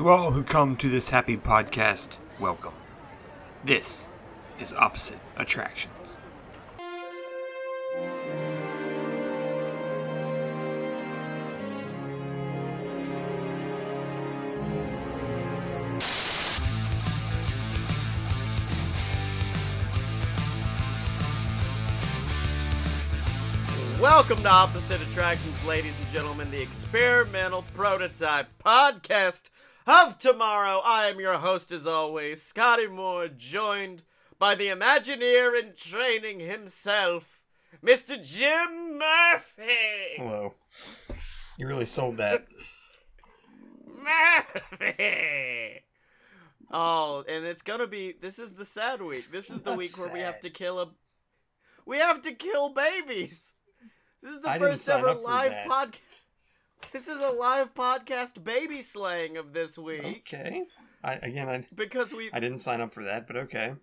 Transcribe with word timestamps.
To 0.00 0.08
all 0.08 0.30
who 0.30 0.42
come 0.42 0.78
to 0.78 0.88
this 0.88 1.10
happy 1.10 1.36
podcast, 1.36 2.16
welcome. 2.40 2.72
This 3.62 4.08
is 4.58 4.72
Opposite 4.72 5.18
Attractions. 5.36 6.16
Welcome 24.00 24.42
to 24.44 24.48
Opposite 24.48 25.02
Attractions, 25.02 25.62
ladies 25.66 25.98
and 25.98 26.08
gentlemen, 26.08 26.50
the 26.50 26.62
experimental 26.62 27.66
prototype 27.74 28.46
podcast 28.64 29.50
of 29.86 30.18
tomorrow. 30.18 30.80
I 30.84 31.08
am 31.08 31.20
your 31.20 31.38
host, 31.38 31.72
as 31.72 31.86
always, 31.86 32.42
Scotty 32.42 32.86
Moore, 32.86 33.28
joined 33.28 34.02
by 34.38 34.54
the 34.54 34.68
Imagineer 34.68 35.58
in 35.60 35.74
training 35.74 36.40
himself, 36.40 37.40
Mr. 37.84 38.22
Jim 38.22 38.98
Murphy. 38.98 40.16
Hello. 40.16 40.54
You 41.58 41.66
really 41.66 41.86
sold 41.86 42.16
that. 42.16 42.46
Murphy. 44.80 45.82
Oh, 46.70 47.24
and 47.28 47.44
it's 47.44 47.62
gonna 47.62 47.86
be. 47.86 48.14
This 48.20 48.38
is 48.38 48.54
the 48.54 48.64
sad 48.64 49.02
week. 49.02 49.30
This 49.30 49.50
is 49.50 49.58
the 49.58 49.70
That's 49.70 49.78
week 49.78 49.98
where 49.98 50.12
we 50.12 50.20
have 50.20 50.40
to 50.40 50.50
kill 50.50 50.80
a. 50.80 50.88
We 51.84 51.98
have 51.98 52.22
to 52.22 52.32
kill 52.32 52.70
babies. 52.70 53.40
This 54.22 54.32
is 54.32 54.40
the 54.42 54.50
I 54.50 54.58
first 54.58 54.88
ever 54.88 55.14
live 55.14 55.52
podcast. 55.68 55.96
This 56.92 57.06
is 57.06 57.20
a 57.20 57.30
live 57.30 57.72
podcast 57.74 58.42
baby 58.42 58.82
slaying 58.82 59.36
of 59.36 59.52
this 59.52 59.78
week 59.78 60.26
Okay. 60.32 60.64
I 61.04 61.14
again 61.14 61.48
I 61.48 61.66
because 61.74 62.12
we. 62.12 62.30
I 62.32 62.40
didn't 62.40 62.58
sign 62.58 62.80
up 62.80 62.92
for 62.92 63.04
that, 63.04 63.26
but 63.26 63.36
okay. 63.36 63.74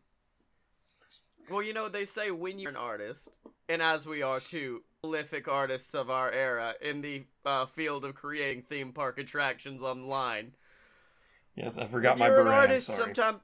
Well, 1.50 1.64
you 1.64 1.73
know 1.73 1.88
they 1.88 2.06
say 2.06 2.31
when 2.31 2.59
you're 2.59 2.72
an 2.72 2.75
artist, 2.75 3.30
and 3.70 3.81
as 3.81 4.06
we 4.06 4.22
are 4.22 4.40
two 4.40 4.84
prolific 5.02 5.48
artists 5.48 5.95
of 5.95 6.09
our 6.09 6.31
era 6.31 6.73
in 6.81 7.02
the 7.02 7.23
uh, 7.45 7.66
field 7.66 8.03
of 8.03 8.14
creating 8.16 8.64
theme 8.64 8.92
park 8.92 9.18
attractions 9.18 9.81
online. 9.81 10.52
Yes, 11.56 11.78
I 11.78 11.88
forgot 11.88 12.20
when 12.20 12.20
my 12.20 12.28
you're 12.28 12.44
beret. 12.44 12.48
an 12.48 12.53
artist, 12.72 12.88
sometimes 12.88 13.40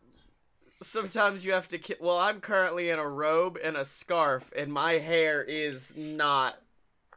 sometimes 0.82 1.46
you 1.46 1.54
have 1.54 1.70
to 1.70 1.78
ki- 1.78 1.96
well 2.02 2.20
i'm 2.20 2.42
currently 2.42 2.90
in 2.90 3.00
a 3.00 3.08
robe 3.08 3.58
and 3.64 3.78
a 3.78 3.86
scarf 3.86 4.52
and 4.54 4.74
my 4.74 4.94
hair 4.94 5.42
is 5.42 5.94
not 5.96 6.62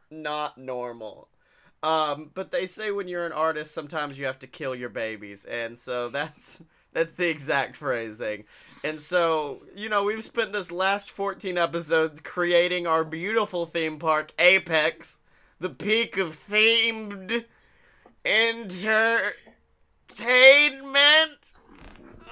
not 0.09 0.57
normal 0.57 1.27
um 1.87 2.31
but 2.35 2.51
they 2.51 2.67
say 2.67 2.91
when 2.91 3.07
you're 3.09 3.27
an 3.27 3.33
artist 3.33 3.73
sometimes 3.73 4.19
you 4.19 4.27
have 4.27 4.39
to 4.39 4.47
kill 4.47 4.75
your 4.75 4.89
babies 4.89 5.45
and 5.45 5.79
so 5.79 6.09
that's 6.19 6.61
that's 6.93 7.15
the 7.15 7.29
exact 7.29 7.77
phrasing 7.77 8.45
and 8.83 8.99
so 9.01 9.61
you 9.75 9.89
know 9.89 10.03
we've 10.05 10.25
spent 10.25 10.53
this 10.53 10.73
last 10.73 11.11
14 11.11 11.57
episodes 11.59 12.21
creating 12.21 12.87
our 12.87 13.05
beautiful 13.05 13.67
theme 13.67 13.99
park 13.99 14.33
apex 14.39 15.19
the 15.61 15.71
peak 15.71 16.17
of 16.17 16.37
themed 16.49 17.45
entertainment 18.25 19.33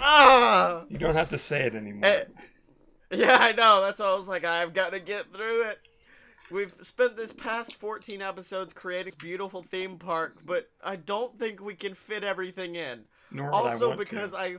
ah 0.01 0.85
You 0.89 0.99
don't 0.99 1.15
have 1.15 1.31
to 1.31 1.39
say 1.39 1.67
it 1.67 1.75
anymore. 1.75 2.05
Eh, 2.11 2.25
yeah, 3.11 3.37
I 3.39 3.53
know. 3.53 3.81
That's 3.81 4.01
why 4.01 4.07
I 4.07 4.15
was 4.15 4.29
like, 4.29 4.45
I've 4.45 4.75
got 4.75 4.91
to 4.91 5.01
get 5.01 5.33
through 5.33 5.69
it. 5.71 5.79
We've 6.55 6.73
spent 6.83 7.17
this 7.17 7.33
past 7.33 7.75
14 7.75 8.23
episodes 8.23 8.73
creating 8.73 9.07
this 9.07 9.15
beautiful 9.17 9.65
theme 9.65 9.99
park, 9.99 10.39
but 10.47 10.71
I 10.85 10.95
don't 10.95 11.37
think 11.37 11.61
we 11.61 11.75
can 11.75 11.95
fit 11.95 12.23
everything 12.23 12.77
in. 12.77 13.01
Nor 13.33 13.47
would 13.47 13.55
I 13.55 13.73
Also, 13.73 13.89
want 13.89 13.99
because 13.99 14.31
to. 14.31 14.37
I. 14.37 14.57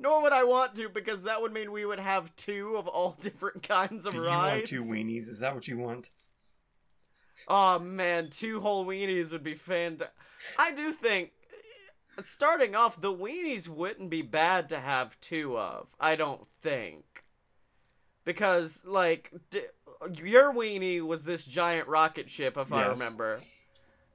Nor 0.00 0.22
would 0.22 0.32
I 0.32 0.42
want 0.42 0.74
to, 0.76 0.88
because 0.88 1.22
that 1.24 1.40
would 1.40 1.52
mean 1.52 1.70
we 1.70 1.86
would 1.86 2.00
have 2.00 2.34
two 2.34 2.74
of 2.76 2.88
all 2.88 3.16
different 3.20 3.62
kinds 3.62 4.04
of 4.04 4.14
Do 4.14 4.18
you 4.18 4.26
want 4.26 4.66
two 4.66 4.82
weenies? 4.82 5.28
Is 5.28 5.38
that 5.38 5.54
what 5.54 5.68
you 5.68 5.78
want? 5.78 6.10
Oh 7.46 7.78
man, 7.78 8.28
two 8.28 8.58
whole 8.58 8.84
weenies 8.84 9.30
would 9.30 9.44
be 9.44 9.54
fantastic. 9.54 10.12
I 10.58 10.72
do 10.72 10.90
think, 10.90 11.30
starting 12.20 12.74
off, 12.74 13.00
the 13.00 13.12
weenies 13.14 13.68
wouldn't 13.68 14.10
be 14.10 14.22
bad 14.22 14.68
to 14.70 14.80
have 14.80 15.20
two 15.20 15.56
of. 15.56 15.86
I 16.00 16.16
don't 16.16 16.46
think, 16.48 17.24
because 18.24 18.82
like 18.84 19.32
d- 19.50 19.62
your 20.22 20.52
weenie 20.54 21.00
was 21.00 21.22
this 21.22 21.44
giant 21.44 21.88
rocket 21.88 22.28
ship, 22.30 22.56
if 22.56 22.72
I 22.72 22.86
remember, 22.86 23.40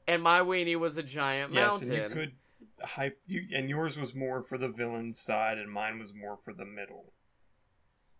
and 0.07 0.21
my 0.21 0.39
weenie 0.39 0.77
was 0.79 0.97
a 0.97 1.03
giant 1.03 1.53
Yes, 1.53 1.81
mountain. 1.81 1.91
and 1.93 2.09
you 2.09 2.15
could 2.15 2.31
hype 2.81 3.17
you 3.27 3.41
and 3.55 3.69
yours 3.69 3.97
was 3.97 4.13
more 4.13 4.41
for 4.41 4.57
the 4.57 4.67
villain 4.67 5.13
side 5.13 5.57
and 5.57 5.71
mine 5.71 5.97
was 5.99 6.13
more 6.13 6.35
for 6.37 6.53
the 6.53 6.65
middle. 6.65 7.13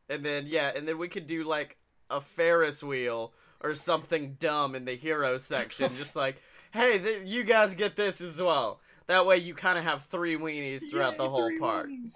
And 0.09 0.23
then 0.23 0.45
yeah, 0.47 0.71
and 0.75 0.87
then 0.87 0.97
we 0.97 1.07
could 1.07 1.27
do 1.27 1.43
like 1.43 1.77
a 2.09 2.21
Ferris 2.21 2.83
wheel 2.83 3.33
or 3.61 3.73
something 3.73 4.37
dumb 4.39 4.75
in 4.75 4.85
the 4.85 4.95
hero 4.95 5.37
section, 5.37 5.89
just 5.95 6.15
like, 6.25 6.41
hey, 6.71 6.99
th- 6.99 7.23
you 7.25 7.43
guys 7.43 7.73
get 7.73 7.95
this 7.95 8.21
as 8.21 8.39
well. 8.41 8.79
That 9.07 9.25
way, 9.25 9.37
you 9.37 9.53
kind 9.55 9.77
of 9.77 9.83
have 9.83 10.03
three 10.05 10.37
weenies 10.37 10.81
throughout 10.89 11.17
the 11.17 11.29
whole 11.29 11.51
park. 11.59 11.87
weenies. 11.87 12.15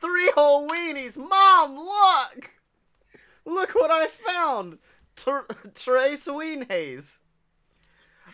Three 0.00 0.30
whole 0.34 0.66
weenies, 0.68 1.16
Mom! 1.16 1.76
Look, 1.76 2.50
look 3.44 3.74
what 3.74 3.90
I 3.90 4.06
found. 4.06 4.78
Tr- 5.16 5.52
Trace. 5.74 7.20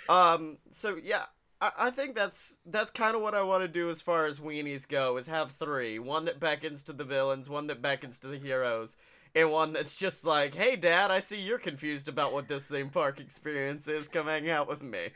Um. 0.09 0.59
So 0.71 0.97
yeah, 1.03 1.26
I, 1.60 1.72
I 1.78 1.91
think 1.91 2.15
that's 2.15 2.56
that's 2.66 2.91
kind 2.91 3.15
of 3.15 3.22
what 3.22 3.34
I 3.34 3.43
want 3.43 3.62
to 3.62 3.69
do 3.69 3.91
as 3.91 4.00
far 4.00 4.26
as 4.26 4.41
weenies 4.41 4.88
go. 4.88 5.16
Is 5.16 5.26
have 5.26 5.53
three: 5.53 5.99
one 5.99 6.25
that 6.25 6.41
beckons 6.41 6.82
to 6.84 6.93
the 6.93 7.04
villains, 7.04 7.49
one 7.49 7.66
that 7.69 7.82
beckons 7.82 8.19
to 8.20 8.28
the 8.28 8.38
heroes, 8.38 8.97
and 9.34 9.50
one 9.50 9.72
that's 9.72 9.94
just 9.94 10.25
like, 10.25 10.54
"Hey, 10.54 10.76
Dad, 10.76 11.10
I 11.10 11.20
see 11.20 11.38
you're 11.38 11.59
confused 11.59 12.09
about 12.09 12.32
what 12.32 12.49
this 12.49 12.66
theme 12.66 12.91
park 12.91 13.20
experience 13.20 13.88
is. 13.88 14.09
Come 14.09 14.26
hang 14.26 14.49
out 14.50 14.69
with 14.69 14.82
me." 14.82 15.09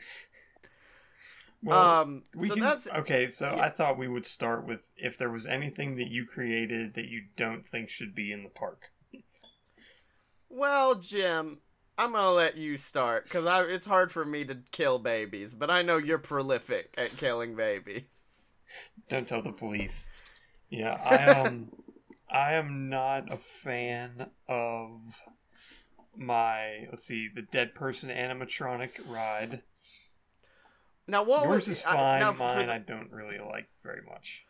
Well, 1.63 2.01
um. 2.01 2.23
we 2.35 2.47
so 2.47 2.53
can, 2.53 2.63
that's 2.63 2.87
okay. 2.87 3.27
So 3.27 3.47
yeah. 3.47 3.65
I 3.65 3.69
thought 3.69 3.97
we 3.97 4.07
would 4.07 4.25
start 4.25 4.65
with 4.65 4.91
if 4.97 5.17
there 5.17 5.31
was 5.31 5.47
anything 5.47 5.95
that 5.97 6.09
you 6.09 6.25
created 6.25 6.93
that 6.93 7.05
you 7.05 7.23
don't 7.35 7.65
think 7.65 7.89
should 7.89 8.13
be 8.13 8.31
in 8.31 8.43
the 8.43 8.49
park. 8.49 8.91
Well, 10.55 10.95
Jim, 10.95 11.57
I'm 11.97 12.13
gonna 12.13 12.31
let 12.31 12.55
you 12.55 12.77
start 12.77 13.25
because 13.25 13.45
it's 13.69 13.85
hard 13.85 14.09
for 14.09 14.23
me 14.23 14.45
to 14.45 14.59
kill 14.71 14.99
babies, 14.99 15.53
but 15.53 15.69
I 15.69 15.81
know 15.81 15.97
you're 15.97 16.17
prolific 16.17 16.93
at 16.97 17.17
killing 17.17 17.57
babies. 17.57 18.03
Don't 19.09 19.27
tell 19.27 19.41
the 19.41 19.51
police. 19.51 20.07
Yeah, 20.69 20.93
I 20.93 21.25
um, 21.41 21.71
I 22.29 22.53
am 22.53 22.87
not 22.89 23.29
a 23.33 23.37
fan 23.37 24.27
of 24.47 25.01
my 26.15 26.87
let's 26.89 27.03
see 27.05 27.27
the 27.33 27.41
dead 27.41 27.75
person 27.75 28.09
animatronic 28.09 28.91
ride. 29.09 29.61
Now, 31.05 31.23
what 31.23 31.43
Yours 31.43 31.67
was 31.67 31.79
is 31.79 31.85
I- 31.85 31.93
fine. 31.95 32.19
now, 32.21 32.31
Mine 32.31 32.67
the- 32.67 32.73
I 32.73 32.77
don't 32.79 33.11
really 33.11 33.39
like 33.39 33.67
very 33.83 34.01
much. 34.09 34.45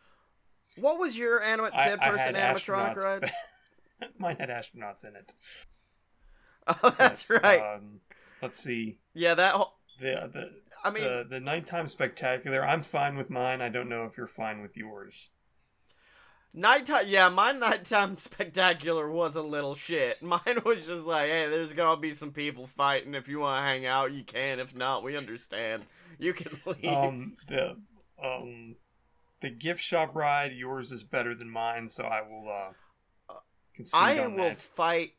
what 0.76 1.00
was 1.00 1.18
your 1.18 1.42
anima- 1.42 1.72
dead 1.72 1.98
I 2.00 2.10
person 2.10 2.34
had 2.36 2.56
animatronic 2.56 2.96
ride? 2.96 3.32
Mine 4.18 4.36
had 4.38 4.50
astronauts 4.50 5.04
in 5.04 5.16
it. 5.16 5.32
Oh, 6.82 6.94
that's 6.98 7.28
Yes, 7.28 7.30
right. 7.30 7.66
Um, 7.76 8.00
let's 8.42 8.56
see 8.58 8.98
yeah, 9.14 9.34
that. 9.34 9.54
Whole, 9.54 9.74
the 9.98 10.30
the 10.32 10.50
I 10.84 10.90
mean, 10.90 11.16
the 11.22 11.26
the 11.28 11.40
nighttime 11.40 11.88
spectacular. 11.88 12.64
I'm 12.64 12.82
fine 12.82 13.16
with 13.16 13.30
mine. 13.30 13.60
I 13.62 13.68
don't 13.68 13.88
know 13.88 14.04
if 14.04 14.16
you're 14.16 14.26
fine 14.26 14.62
with 14.62 14.76
yours. 14.76 15.30
nighttime. 16.52 17.06
Yeah, 17.08 17.28
my 17.28 17.52
nighttime 17.52 18.18
spectacular 18.18 19.10
was 19.10 19.36
a 19.36 19.42
little 19.42 19.74
shit. 19.74 20.20
Mine 20.22 20.62
was 20.64 20.86
just 20.86 21.04
like, 21.04 21.28
hey, 21.28 21.48
there's 21.48 21.72
gonna 21.72 22.00
be 22.00 22.12
some 22.12 22.32
people 22.32 22.66
fighting. 22.66 23.14
If 23.14 23.28
you 23.28 23.40
want 23.40 23.58
to 23.62 23.66
hang 23.66 23.86
out, 23.86 24.12
you 24.12 24.24
can. 24.24 24.58
If 24.60 24.74
not, 24.74 25.02
we 25.02 25.16
understand. 25.16 25.86
You 26.18 26.32
can 26.32 26.60
leave. 26.66 26.98
Um, 27.08 27.36
the 27.48 27.76
um, 28.22 28.76
the 29.40 29.50
gift 29.50 29.80
shop 29.82 30.14
ride. 30.14 30.52
Yours 30.54 30.92
is 30.92 31.04
better 31.04 31.34
than 31.34 31.50
mine, 31.50 31.88
so 31.88 32.04
I 32.04 32.22
will 32.22 32.48
uh 32.50 32.72
I 33.92 34.20
will 34.20 34.54
that. 34.54 34.58
fight. 34.58 35.12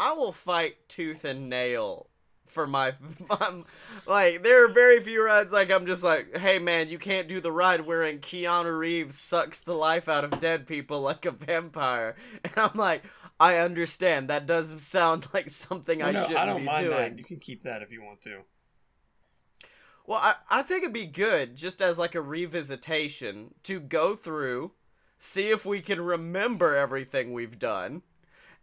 I 0.00 0.12
will 0.12 0.32
fight 0.32 0.88
tooth 0.88 1.26
and 1.26 1.50
nail 1.50 2.08
for 2.46 2.66
my, 2.66 2.94
my. 3.28 3.62
Like 4.06 4.42
there 4.42 4.64
are 4.64 4.68
very 4.72 4.98
few 4.98 5.22
rides. 5.22 5.52
Like 5.52 5.70
I'm 5.70 5.84
just 5.84 6.02
like, 6.02 6.38
hey 6.38 6.58
man, 6.58 6.88
you 6.88 6.98
can't 6.98 7.28
do 7.28 7.38
the 7.38 7.52
ride 7.52 7.86
wherein 7.86 8.18
Keanu 8.18 8.78
Reeves 8.78 9.18
sucks 9.18 9.60
the 9.60 9.74
life 9.74 10.08
out 10.08 10.24
of 10.24 10.40
dead 10.40 10.66
people 10.66 11.02
like 11.02 11.26
a 11.26 11.30
vampire. 11.30 12.16
And 12.44 12.54
I'm 12.56 12.78
like, 12.78 13.04
I 13.38 13.58
understand. 13.58 14.30
That 14.30 14.46
does 14.46 14.82
sound 14.82 15.28
like 15.34 15.50
something 15.50 16.02
I 16.02 16.12
no, 16.12 16.22
shouldn't 16.22 16.38
I 16.38 16.46
don't 16.46 16.60
be 16.60 16.64
mind 16.64 16.86
doing. 16.86 16.96
that. 16.96 17.18
You 17.18 17.24
can 17.24 17.38
keep 17.38 17.62
that 17.64 17.82
if 17.82 17.92
you 17.92 18.02
want 18.02 18.22
to. 18.22 18.40
Well, 20.06 20.18
I, 20.18 20.34
I 20.48 20.62
think 20.62 20.82
it'd 20.82 20.94
be 20.94 21.06
good 21.06 21.56
just 21.56 21.82
as 21.82 21.98
like 21.98 22.14
a 22.14 22.18
revisitation 22.18 23.50
to 23.64 23.78
go 23.78 24.16
through, 24.16 24.72
see 25.18 25.50
if 25.50 25.66
we 25.66 25.82
can 25.82 26.00
remember 26.00 26.74
everything 26.74 27.34
we've 27.34 27.58
done, 27.58 28.00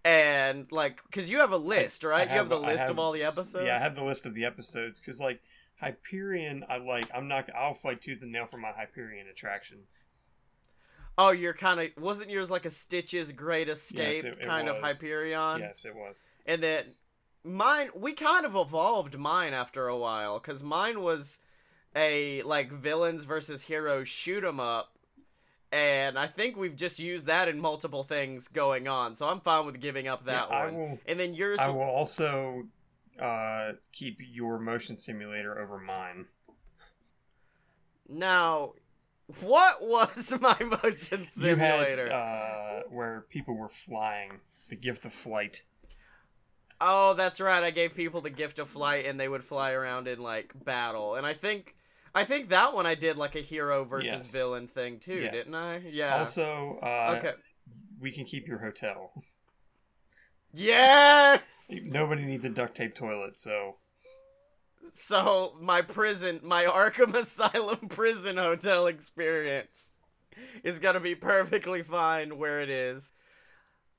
and 0.03 0.71
like, 0.71 1.01
cause 1.11 1.29
you 1.29 1.39
have 1.39 1.51
a 1.51 1.57
list, 1.57 2.03
right? 2.03 2.27
I 2.27 2.31
you 2.33 2.38
have 2.39 2.49
the 2.49 2.59
list 2.59 2.85
of 2.88 2.99
all 2.99 3.11
the 3.11 3.23
episodes. 3.23 3.65
Yeah, 3.65 3.75
I 3.77 3.79
have 3.79 3.95
the 3.95 4.03
list 4.03 4.25
of 4.25 4.33
the 4.33 4.45
episodes 4.45 4.99
because 4.99 5.19
like 5.19 5.41
Hyperion, 5.79 6.63
I 6.69 6.77
like. 6.77 7.05
I'm 7.13 7.27
not. 7.27 7.49
I'll 7.55 7.73
fight 7.75 8.01
tooth 8.01 8.21
and 8.21 8.31
nail 8.31 8.47
for 8.47 8.57
my 8.57 8.71
Hyperion 8.71 9.27
attraction. 9.27 9.79
Oh, 11.19 11.31
you're 11.31 11.53
kind 11.53 11.79
of 11.79 12.03
wasn't 12.03 12.29
yours 12.29 12.49
like 12.51 12.65
a 12.65 12.69
Stitch's 12.69 13.31
Great 13.31 13.69
Escape 13.69 14.23
it- 14.25 14.38
it 14.39 14.45
kind 14.45 14.69
of. 14.69 14.81
Hyperion? 14.81 15.59
yes, 15.59 15.85
it 15.85 15.95
was. 15.95 16.23
And 16.45 16.61
then 16.63 16.85
mine, 17.43 17.89
we 17.95 18.13
kind 18.13 18.45
of 18.45 18.55
evolved 18.55 19.17
mine 19.17 19.53
after 19.53 19.88
a 19.88 19.97
while 19.97 20.39
because 20.39 20.63
mine 20.63 21.01
was 21.01 21.39
a 21.95 22.41
like 22.43 22.71
villains 22.71 23.23
versus 23.23 23.61
heroes 23.63 24.07
shoot 24.07 24.43
'em 24.43 24.59
up, 24.59 24.96
and 25.71 26.17
I 26.17 26.27
think 26.27 26.55
we've 26.57 26.75
just 26.75 26.99
used 26.99 27.25
that 27.27 27.47
in 27.47 27.59
multiple 27.59 28.03
things 28.03 28.47
going 28.47 28.87
on. 28.87 29.15
So 29.15 29.27
I'm 29.27 29.41
fine 29.41 29.65
with 29.65 29.79
giving 29.81 30.07
up 30.07 30.25
that 30.25 30.47
Yeah, 30.49 30.55
I 30.55 30.65
one. 30.65 30.75
will. 30.75 30.99
And 31.05 31.19
then 31.19 31.33
yours, 31.33 31.59
I 31.59 31.69
will 31.69 31.81
also 31.81 32.63
uh, 33.21 33.71
keep 33.91 34.17
your 34.19 34.59
motion 34.59 34.97
simulator 34.97 35.59
over 35.59 35.77
mine. 35.79 36.25
now, 38.09 38.73
what 39.41 39.81
was 39.81 40.33
my 40.41 40.57
motion 40.83 41.27
simulator? 41.31 42.05
You 42.05 42.11
had 42.11 42.11
uh, 42.11 42.81
where 42.89 43.25
people 43.29 43.55
were 43.55 43.69
flying. 43.69 44.39
The 44.69 44.75
gift 44.75 45.05
of 45.05 45.13
flight. 45.13 45.63
Oh, 46.79 47.13
that's 47.13 47.39
right. 47.41 47.63
I 47.63 47.71
gave 47.71 47.95
people 47.95 48.21
the 48.21 48.29
gift 48.29 48.59
of 48.59 48.69
flight, 48.69 49.05
and 49.05 49.19
they 49.19 49.27
would 49.27 49.43
fly 49.43 49.71
around 49.71 50.07
in 50.07 50.19
like 50.19 50.53
battle. 50.65 51.15
And 51.15 51.25
I 51.25 51.33
think, 51.33 51.75
I 52.15 52.24
think 52.24 52.50
that 52.50 52.74
one 52.74 52.86
I 52.86 52.95
did 52.95 53.18
like 53.18 53.36
a 53.36 53.42
hero 53.42 53.83
versus 53.86 54.12
Yes. 54.12 54.31
villain 54.31 54.68
thing 54.68 55.00
too, 55.00 55.19
Yes. 55.19 55.33
didn't 55.33 55.56
I? 55.56 55.77
Yeah. 55.77 56.18
Also, 56.19 56.80
uh, 56.81 57.15
okay. 57.18 57.33
we 58.00 58.12
can 58.12 58.25
keep 58.25 58.48
your 58.48 58.59
hotel. 58.59 59.12
Yes. 60.54 61.42
Nobody 61.69 62.25
needs 62.25 62.45
a 62.45 62.50
duct 62.50 62.75
tape 62.75 62.95
toilet, 62.95 63.39
so 63.39 63.77
So 64.94 65.56
my 65.59 65.81
prison, 65.81 66.39
my 66.44 66.63
Arkham 66.65 67.13
Asylum 67.15 67.88
prison 67.89 68.38
hotel 68.38 68.88
experience 68.88 69.92
is 70.63 70.80
gonna 70.80 71.00
be 71.00 71.15
perfectly 71.15 71.83
fine 71.83 72.38
where 72.38 72.62
it 72.62 72.69
is. 72.69 73.13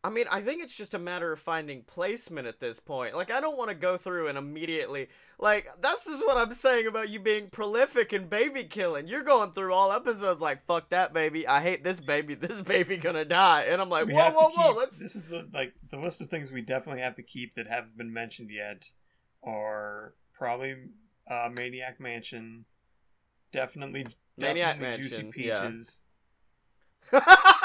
I 0.04 0.10
mean, 0.10 0.26
I 0.30 0.42
think 0.42 0.62
it's 0.62 0.76
just 0.76 0.94
a 0.94 0.98
matter 0.98 1.32
of 1.32 1.40
finding 1.40 1.82
placement 1.82 2.46
at 2.46 2.60
this 2.60 2.78
point. 2.78 3.16
Like, 3.16 3.32
I 3.32 3.40
don't 3.40 3.58
want 3.58 3.70
to 3.70 3.74
go 3.74 3.96
through 3.96 4.28
and 4.28 4.38
immediately. 4.38 5.08
Like, 5.40 5.68
that's 5.80 6.06
just 6.06 6.24
what 6.24 6.36
I'm 6.36 6.52
saying 6.52 6.86
about 6.86 7.08
you 7.08 7.18
being 7.18 7.50
prolific 7.50 8.12
and 8.12 8.30
baby 8.30 8.62
killing. 8.62 9.08
You're 9.08 9.24
going 9.24 9.50
through 9.50 9.74
all 9.74 9.92
episodes 9.92 10.40
like, 10.40 10.64
fuck 10.66 10.90
that 10.90 11.12
baby. 11.12 11.48
I 11.48 11.60
hate 11.60 11.82
this 11.82 11.98
baby. 12.00 12.34
This 12.38 12.62
baby 12.62 12.96
gonna 12.96 13.24
die. 13.24 13.62
And 13.62 13.80
I'm 13.82 13.90
like, 13.90 14.06
we 14.06 14.14
whoa, 14.14 14.30
whoa, 14.30 14.50
to 14.50 14.54
whoa. 14.56 14.68
keep- 14.68 14.76
Let's. 14.76 14.98
This 14.98 15.16
is 15.16 15.24
the 15.24 15.48
like 15.52 15.74
the 15.90 15.98
list 15.98 16.20
of 16.20 16.30
things 16.30 16.52
we 16.52 16.62
definitely 16.62 17.02
have 17.02 17.16
to 17.16 17.22
keep 17.22 17.56
that 17.56 17.66
haven't 17.66 17.98
been 17.98 18.12
mentioned 18.12 18.50
yet 18.50 18.84
are 19.42 20.14
probably 20.32 20.76
uh, 21.28 21.48
Maniac 21.56 21.98
Mansion, 22.00 22.64
definitely 23.52 24.06
Maniac 24.36 24.78
definitely 24.78 25.08
Juicy 25.08 25.22
Mansion, 25.24 25.84
yeah. 27.12 27.20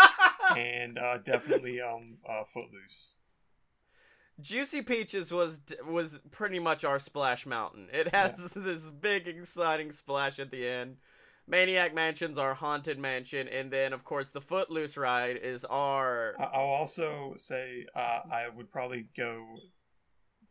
And 0.58 0.98
uh, 0.98 1.18
definitely 1.20 1.82
um 1.82 2.18
uh, 2.28 2.44
Footloose. 2.44 3.12
Juicy 4.42 4.82
Peaches 4.82 5.32
was 5.32 5.62
was 5.88 6.20
pretty 6.32 6.60
much 6.60 6.84
our 6.84 7.00
Splash 7.00 7.46
Mountain. 7.46 7.90
It 7.94 8.14
has 8.14 8.54
this 8.56 8.90
big 8.90 9.28
exciting 9.28 9.92
splash 9.92 10.40
at 10.40 10.52
the 10.52 10.68
end. 10.68 10.98
Maniac 11.46 11.94
Mansion's 11.94 12.38
our 12.38 12.54
haunted 12.54 12.98
mansion, 12.98 13.48
and 13.50 13.72
then 13.72 13.92
of 13.94 14.04
course 14.04 14.30
the 14.30 14.42
Footloose 14.42 14.98
ride 14.98 15.38
is 15.38 15.66
our. 15.66 16.36
I'll 16.40 16.62
also 16.62 17.34
say 17.38 17.86
uh, 17.96 18.22
I 18.32 18.48
would 18.54 18.72
probably 18.72 19.08
go, 19.16 19.46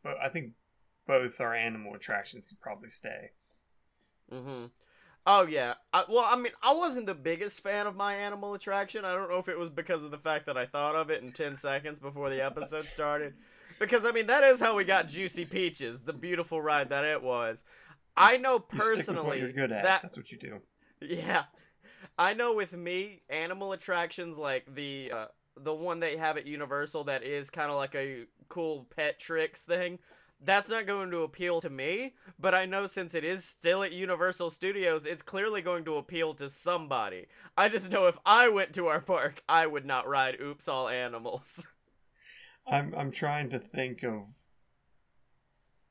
but 0.03 0.17
I 0.23 0.29
think 0.29 0.53
both 1.07 1.41
our 1.41 1.55
animal 1.55 1.95
attractions 1.95 2.47
could 2.47 2.61
probably 2.61 2.91
stay. 2.91 3.31
hmm 4.31 4.67
Oh 5.27 5.47
yeah. 5.47 5.75
I, 5.93 6.05
well, 6.09 6.27
I 6.29 6.37
mean, 6.37 6.53
I 6.63 6.75
wasn't 6.75 7.07
the 7.07 7.15
biggest 7.15 7.63
fan 7.63 7.87
of 7.87 7.95
my 7.95 8.15
animal 8.15 8.55
attraction. 8.55 9.05
I 9.05 9.15
don't 9.15 9.31
know 9.31 9.39
if 9.39 9.49
it 9.49 9.59
was 9.59 9.71
because 9.71 10.03
of 10.03 10.11
the 10.11 10.19
fact 10.19 10.47
that 10.47 10.57
I 10.57 10.67
thought 10.67 10.97
of 10.97 11.11
it 11.11 11.23
in 11.23 11.33
ten 11.33 11.57
seconds 11.57 12.01
before 12.01 12.29
the 12.31 12.45
episode 12.45 12.87
started. 12.87 13.35
Because 13.79 14.05
I 14.05 14.11
mean, 14.13 14.27
that 14.27 14.43
is 14.45 14.61
how 14.61 14.77
we 14.77 14.85
got 14.85 15.09
Juicy 15.09 15.45
Peaches, 15.45 16.01
the 16.01 16.13
beautiful 16.13 16.61
ride 16.61 16.89
that 16.91 17.05
it 17.05 17.23
was. 17.23 17.63
I 18.17 18.37
know 18.37 18.65
You 18.73 18.81
stick 18.81 19.07
with 19.09 19.17
what 19.17 19.37
personally 19.37 19.39
you're 19.39 19.53
good 19.53 19.73
at. 19.73 19.85
that 19.85 20.03
That's 20.03 20.17
what 20.17 20.31
you 20.33 20.39
do. 20.39 20.61
Yeah, 21.01 21.45
I 22.19 22.35
know. 22.35 22.53
With 22.55 22.73
me, 22.73 23.23
animal 23.29 23.73
attractions 23.73 24.39
like 24.39 24.65
the 24.75 25.13
uh, 25.13 25.27
the 25.57 25.75
one 25.75 26.01
they 26.01 26.17
have 26.17 26.37
at 26.37 26.47
Universal 26.47 27.05
that 27.05 27.23
is 27.23 27.49
kind 27.51 27.71
of 27.71 27.77
like 27.77 27.95
a 27.95 28.25
cool 28.49 28.87
pet 28.95 29.19
tricks 29.19 29.63
thing. 29.63 29.99
That's 30.45 30.69
not 30.69 30.87
going 30.87 31.11
to 31.13 31.23
appeal 31.23 31.61
to 31.61 31.71
me, 31.71 32.15
but 32.39 32.55
I 32.55 32.67
know 32.67 32.87
since 32.87 33.15
it 33.15 33.25
is 33.25 33.45
still 33.45 33.85
at 33.85 33.93
Universal 33.93 34.51
Studios, 34.51 35.07
it's 35.07 35.23
clearly 35.23 35.63
going 35.63 35.85
to 35.85 35.97
appeal 35.97 36.35
to 36.35 36.49
somebody. 36.49 37.27
I 37.57 37.69
just 37.69 37.91
know 37.91 38.07
if 38.07 38.19
I 38.27 38.49
went 38.49 38.73
to 38.75 38.89
our 38.89 39.01
park, 39.01 39.43
I 39.49 39.67
would 39.67 39.87
not 39.87 40.09
ride 40.09 40.41
Oops 40.41 40.67
All 40.67 40.89
Animals. 40.89 41.67
I'm 42.67 42.95
I'm 42.97 43.11
trying 43.11 43.51
to 43.51 43.59
think 43.59 44.03
of. 44.03 44.23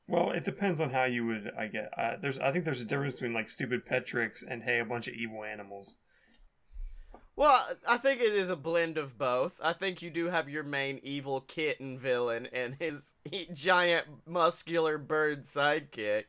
Well, 0.08 0.30
it 0.32 0.44
depends 0.44 0.80
on 0.80 0.90
how 0.90 1.04
you 1.04 1.26
would. 1.26 1.50
I 1.58 1.66
get. 1.68 1.90
Uh, 1.96 2.16
there's. 2.20 2.38
I 2.38 2.52
think 2.52 2.64
there's 2.64 2.80
a 2.80 2.86
difference 2.86 3.14
between 3.14 3.34
like 3.34 3.48
stupid 3.48 3.86
pet 3.86 4.06
tricks 4.06 4.42
and 4.42 4.62
hey, 4.62 4.78
a 4.78 4.84
bunch 4.84 5.06
of 5.06 5.14
evil 5.14 5.44
animals. 5.44 5.96
Well, 7.34 7.66
I 7.88 7.96
think 7.96 8.20
it 8.20 8.34
is 8.34 8.50
a 8.50 8.56
blend 8.56 8.98
of 8.98 9.16
both. 9.16 9.54
I 9.62 9.72
think 9.72 10.02
you 10.02 10.10
do 10.10 10.26
have 10.26 10.48
your 10.48 10.62
main 10.62 11.00
evil 11.02 11.40
kitten 11.40 11.98
villain 11.98 12.46
and 12.52 12.76
his 12.78 13.12
giant 13.54 14.06
muscular 14.26 14.98
bird 14.98 15.44
sidekick. 15.44 16.24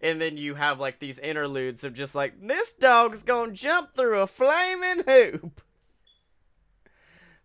And 0.00 0.20
then 0.20 0.36
you 0.36 0.54
have 0.54 0.80
like 0.80 1.00
these 1.00 1.18
interludes 1.18 1.84
of 1.84 1.92
just 1.92 2.14
like, 2.14 2.40
this 2.40 2.72
dog's 2.72 3.22
gonna 3.22 3.52
jump 3.52 3.94
through 3.94 4.20
a 4.20 4.26
flaming 4.26 5.04
hoop. 5.06 5.60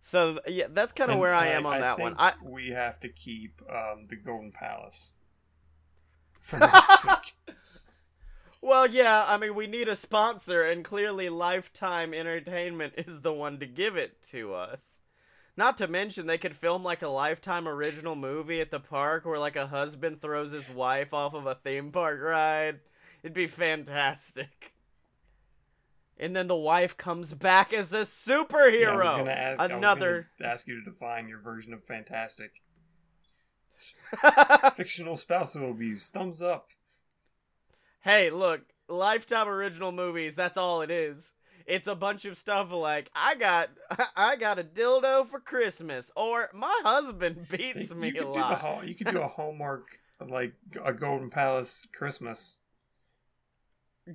So, 0.00 0.38
yeah, 0.46 0.66
that's 0.70 0.92
kind 0.92 1.10
of 1.10 1.18
where 1.18 1.32
I 1.32 1.48
am 1.48 1.64
on 1.66 1.80
that 1.80 1.98
one. 1.98 2.14
I 2.18 2.34
we 2.42 2.70
have 2.70 3.00
to 3.00 3.08
keep 3.08 3.60
um, 3.70 4.06
the 4.08 4.16
Golden 4.16 4.52
Palace. 4.52 5.12
For 6.40 6.58
next 6.60 7.04
week. 7.06 7.53
Well, 8.64 8.86
yeah, 8.86 9.26
I 9.26 9.36
mean, 9.36 9.54
we 9.54 9.66
need 9.66 9.88
a 9.88 9.94
sponsor, 9.96 10.62
and 10.62 10.82
clearly 10.82 11.28
Lifetime 11.28 12.14
Entertainment 12.14 12.94
is 12.96 13.20
the 13.20 13.30
one 13.30 13.58
to 13.60 13.66
give 13.66 13.94
it 13.98 14.22
to 14.30 14.54
us. 14.54 15.00
Not 15.54 15.76
to 15.76 15.86
mention, 15.86 16.26
they 16.26 16.38
could 16.38 16.56
film 16.56 16.82
like 16.82 17.02
a 17.02 17.08
Lifetime 17.08 17.68
original 17.68 18.16
movie 18.16 18.62
at 18.62 18.70
the 18.70 18.80
park 18.80 19.26
where, 19.26 19.38
like, 19.38 19.56
a 19.56 19.66
husband 19.66 20.22
throws 20.22 20.52
his 20.52 20.66
wife 20.70 21.12
off 21.12 21.34
of 21.34 21.44
a 21.46 21.56
theme 21.56 21.92
park 21.92 22.18
ride. 22.22 22.80
It'd 23.22 23.34
be 23.34 23.48
fantastic. 23.48 24.72
And 26.18 26.34
then 26.34 26.46
the 26.46 26.56
wife 26.56 26.96
comes 26.96 27.34
back 27.34 27.74
as 27.74 27.92
a 27.92 27.96
Yeah, 27.96 27.98
I 27.98 28.02
was 28.02 28.08
superhero. 28.08 29.18
gonna 29.18 29.30
ask. 29.30 29.60
Another. 29.60 30.28
ask 30.42 30.66
you 30.66 30.82
to 30.82 30.90
define 30.90 31.28
your 31.28 31.40
version 31.40 31.74
of 31.74 31.84
fantastic. 31.84 32.62
Fictional 34.74 35.16
spousal 35.18 35.70
abuse. 35.70 36.08
Thumbs 36.08 36.40
up. 36.40 36.68
Hey, 38.04 38.30
look, 38.30 38.60
Lifetime 38.88 39.48
original 39.48 39.90
movies, 39.90 40.34
that's 40.34 40.56
all 40.58 40.82
it 40.82 40.90
is. 40.90 41.32
It's 41.66 41.86
a 41.86 41.94
bunch 41.94 42.26
of 42.26 42.36
stuff 42.36 42.70
like 42.70 43.10
I 43.14 43.34
got 43.34 43.70
I 44.16 44.36
got 44.36 44.58
a 44.58 44.62
dildo 44.62 45.28
for 45.28 45.40
Christmas 45.40 46.12
or 46.14 46.50
my 46.52 46.80
husband 46.84 47.48
beats 47.50 47.90
you 47.90 47.96
me 47.96 48.10
a 48.10 48.12
do 48.12 48.18
the 48.20 48.26
lot. 48.26 48.86
You 48.86 48.94
could 48.94 49.08
do 49.08 49.22
a 49.22 49.26
Hallmark 49.26 49.86
like 50.20 50.52
a 50.84 50.92
Golden 50.92 51.30
Palace 51.30 51.88
Christmas. 51.96 52.58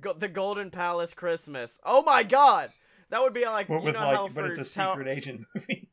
Go- 0.00 0.14
the 0.14 0.28
Golden 0.28 0.70
Palace 0.70 1.12
Christmas. 1.12 1.80
Oh 1.84 2.02
my 2.02 2.22
god. 2.22 2.70
That 3.10 3.22
would 3.22 3.34
be 3.34 3.44
like 3.44 3.68
What 3.68 3.80
you 3.80 3.86
with 3.86 3.94
know 3.94 4.00
how 4.00 4.22
like, 4.22 4.34
but 4.34 4.44
it's 4.44 4.60
a 4.60 4.64
secret 4.64 5.08
agent 5.08 5.40
movie. 5.54 5.89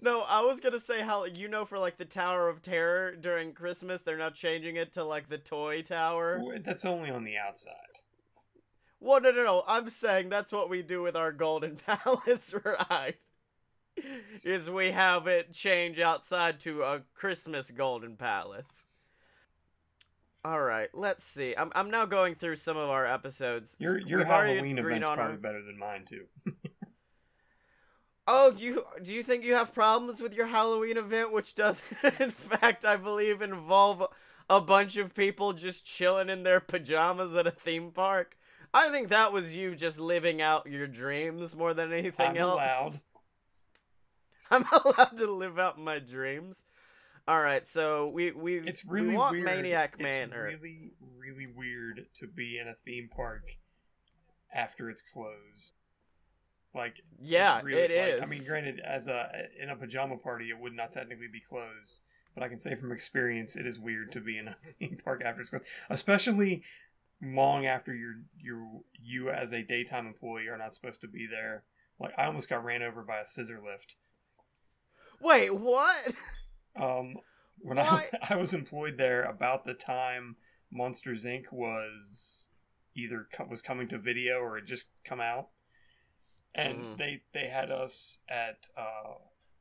No, 0.00 0.20
I 0.22 0.42
was 0.42 0.60
gonna 0.60 0.78
say 0.78 1.00
how 1.02 1.24
you 1.24 1.48
know 1.48 1.64
for 1.64 1.78
like 1.78 1.96
the 1.98 2.04
Tower 2.04 2.48
of 2.48 2.62
Terror 2.62 3.16
during 3.16 3.52
Christmas 3.52 4.02
they're 4.02 4.16
now 4.18 4.30
changing 4.30 4.76
it 4.76 4.92
to 4.92 5.02
like 5.04 5.28
the 5.28 5.38
toy 5.38 5.82
tower. 5.82 6.40
That's 6.64 6.84
only 6.84 7.10
on 7.10 7.24
the 7.24 7.36
outside. 7.36 7.72
Well, 9.00 9.20
no, 9.20 9.30
no, 9.30 9.44
no. 9.44 9.64
I'm 9.66 9.90
saying 9.90 10.28
that's 10.28 10.52
what 10.52 10.68
we 10.70 10.82
do 10.82 11.02
with 11.02 11.16
our 11.16 11.32
Golden 11.32 11.76
Palace 11.86 12.54
ride. 12.64 13.14
Is 14.44 14.70
we 14.70 14.92
have 14.92 15.26
it 15.26 15.52
change 15.52 15.98
outside 15.98 16.60
to 16.60 16.82
a 16.84 17.02
Christmas 17.14 17.70
Golden 17.72 18.16
Palace. 18.16 18.86
All 20.44 20.60
right, 20.60 20.88
let's 20.94 21.24
see. 21.24 21.54
I'm 21.58 21.72
I'm 21.74 21.90
now 21.90 22.06
going 22.06 22.36
through 22.36 22.56
some 22.56 22.76
of 22.76 22.88
our 22.88 23.04
episodes. 23.04 23.74
Your 23.80 23.98
your 23.98 24.18
We've 24.20 24.28
Halloween 24.28 24.78
event's 24.78 25.04
probably 25.06 25.24
our- 25.24 25.32
better 25.36 25.62
than 25.62 25.76
mine 25.76 26.04
too. 26.08 26.26
Oh, 28.30 28.52
you 28.56 28.84
do 29.02 29.14
you 29.14 29.22
think 29.22 29.42
you 29.42 29.54
have 29.54 29.72
problems 29.72 30.20
with 30.20 30.34
your 30.34 30.46
Halloween 30.46 30.98
event, 30.98 31.32
which 31.32 31.54
does 31.54 31.80
in 32.20 32.28
fact 32.28 32.84
I 32.84 32.96
believe 32.96 33.40
involve 33.40 34.04
a 34.50 34.60
bunch 34.60 34.98
of 34.98 35.14
people 35.14 35.54
just 35.54 35.86
chilling 35.86 36.28
in 36.28 36.42
their 36.42 36.60
pajamas 36.60 37.34
at 37.34 37.46
a 37.46 37.50
theme 37.50 37.90
park? 37.90 38.36
I 38.74 38.90
think 38.90 39.08
that 39.08 39.32
was 39.32 39.56
you 39.56 39.74
just 39.74 39.98
living 39.98 40.42
out 40.42 40.66
your 40.70 40.86
dreams 40.86 41.56
more 41.56 41.72
than 41.72 41.90
anything 41.90 42.32
I'm 42.32 42.36
else. 42.36 42.52
allowed. 42.60 42.92
I'm 44.50 44.64
allowed 44.84 45.16
to 45.16 45.32
live 45.32 45.58
out 45.58 45.78
my 45.80 45.98
dreams. 45.98 46.64
All 47.26 47.40
right, 47.40 47.66
so 47.66 48.08
we 48.08 48.32
we 48.32 48.58
It's 48.58 48.84
really 48.84 49.08
we 49.08 49.16
want 49.16 49.32
weird. 49.32 49.44
Maniac 49.46 49.92
it's 49.94 50.02
Manor. 50.02 50.44
really, 50.44 50.92
really 51.18 51.46
weird 51.46 52.06
to 52.20 52.26
be 52.26 52.58
in 52.58 52.68
a 52.68 52.74
theme 52.84 53.08
park 53.14 53.42
after 54.54 54.90
it's 54.90 55.02
closed. 55.14 55.72
Like 56.78 57.02
yeah, 57.20 57.60
really, 57.62 57.82
it 57.82 57.90
like, 57.90 58.14
is. 58.14 58.22
I 58.22 58.26
mean, 58.30 58.46
granted, 58.46 58.78
as 58.78 59.08
a 59.08 59.28
in 59.60 59.68
a 59.68 59.74
pajama 59.76 60.16
party, 60.16 60.48
it 60.50 60.58
would 60.60 60.72
not 60.74 60.92
technically 60.92 61.26
be 61.26 61.40
closed, 61.40 61.98
but 62.34 62.44
I 62.44 62.48
can 62.48 62.60
say 62.60 62.76
from 62.76 62.92
experience, 62.92 63.56
it 63.56 63.66
is 63.66 63.80
weird 63.80 64.12
to 64.12 64.20
be 64.20 64.38
in 64.38 64.46
a 64.46 64.56
theme 64.78 64.96
park 65.04 65.22
after 65.24 65.42
school, 65.44 65.60
especially 65.90 66.62
long 67.20 67.66
after 67.66 67.92
you're 67.92 68.20
you 68.38 68.84
you 68.94 69.28
as 69.28 69.52
a 69.52 69.62
daytime 69.62 70.06
employee 70.06 70.46
are 70.46 70.56
not 70.56 70.72
supposed 70.72 71.00
to 71.00 71.08
be 71.08 71.26
there. 71.28 71.64
Like 71.98 72.12
I 72.16 72.26
almost 72.26 72.48
got 72.48 72.64
ran 72.64 72.82
over 72.82 73.02
by 73.02 73.18
a 73.18 73.26
scissor 73.26 73.60
lift. 73.64 73.96
Wait, 75.20 75.54
what? 75.54 76.14
Um, 76.80 77.16
when 77.58 77.78
What? 77.78 77.88
I 77.88 78.08
I 78.34 78.36
was 78.36 78.54
employed 78.54 78.98
there 78.98 79.24
about 79.24 79.64
the 79.64 79.74
time 79.74 80.36
Monsters 80.70 81.24
Inc. 81.24 81.46
was 81.50 82.50
either 82.94 83.26
co- 83.32 83.46
was 83.50 83.62
coming 83.62 83.88
to 83.88 83.98
video 83.98 84.38
or 84.38 84.54
had 84.56 84.66
just 84.66 84.84
come 85.04 85.20
out, 85.20 85.48
and 86.58 86.82
Mhm. 86.82 86.98
they 86.98 87.22
they 87.32 87.48
had 87.48 87.70
us 87.70 88.20
at 88.28 88.66
uh, 88.76 89.14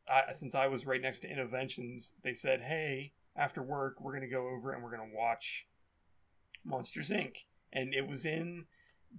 I, 0.09 0.31
since 0.33 0.55
I 0.55 0.67
was 0.67 0.85
right 0.85 1.01
next 1.01 1.19
to 1.19 1.29
Innoventions, 1.29 2.13
they 2.23 2.33
said, 2.33 2.61
"Hey, 2.61 3.13
after 3.35 3.61
work, 3.61 4.01
we're 4.01 4.13
gonna 4.13 4.27
go 4.27 4.47
over 4.47 4.71
and 4.71 4.83
we're 4.83 4.91
gonna 4.91 5.13
watch 5.13 5.67
Monsters 6.63 7.09
Inc." 7.09 7.45
And 7.71 7.93
it 7.93 8.07
was 8.07 8.25
in 8.25 8.65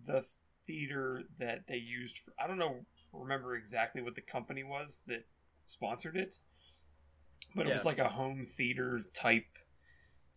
the 0.07 0.25
theater 0.67 1.23
that 1.39 1.67
they 1.69 1.77
used. 1.77 2.19
For, 2.19 2.33
I 2.39 2.47
don't 2.47 2.59
know, 2.59 2.87
remember 3.13 3.55
exactly 3.55 4.03
what 4.03 4.15
the 4.15 4.23
company 4.23 4.65
was 4.65 5.03
that 5.07 5.27
sponsored 5.67 6.17
it, 6.17 6.39
but 7.55 7.67
it 7.67 7.73
was 7.73 7.85
like 7.85 7.99
a 7.99 8.09
home 8.09 8.45
theater 8.45 9.05
type 9.13 9.47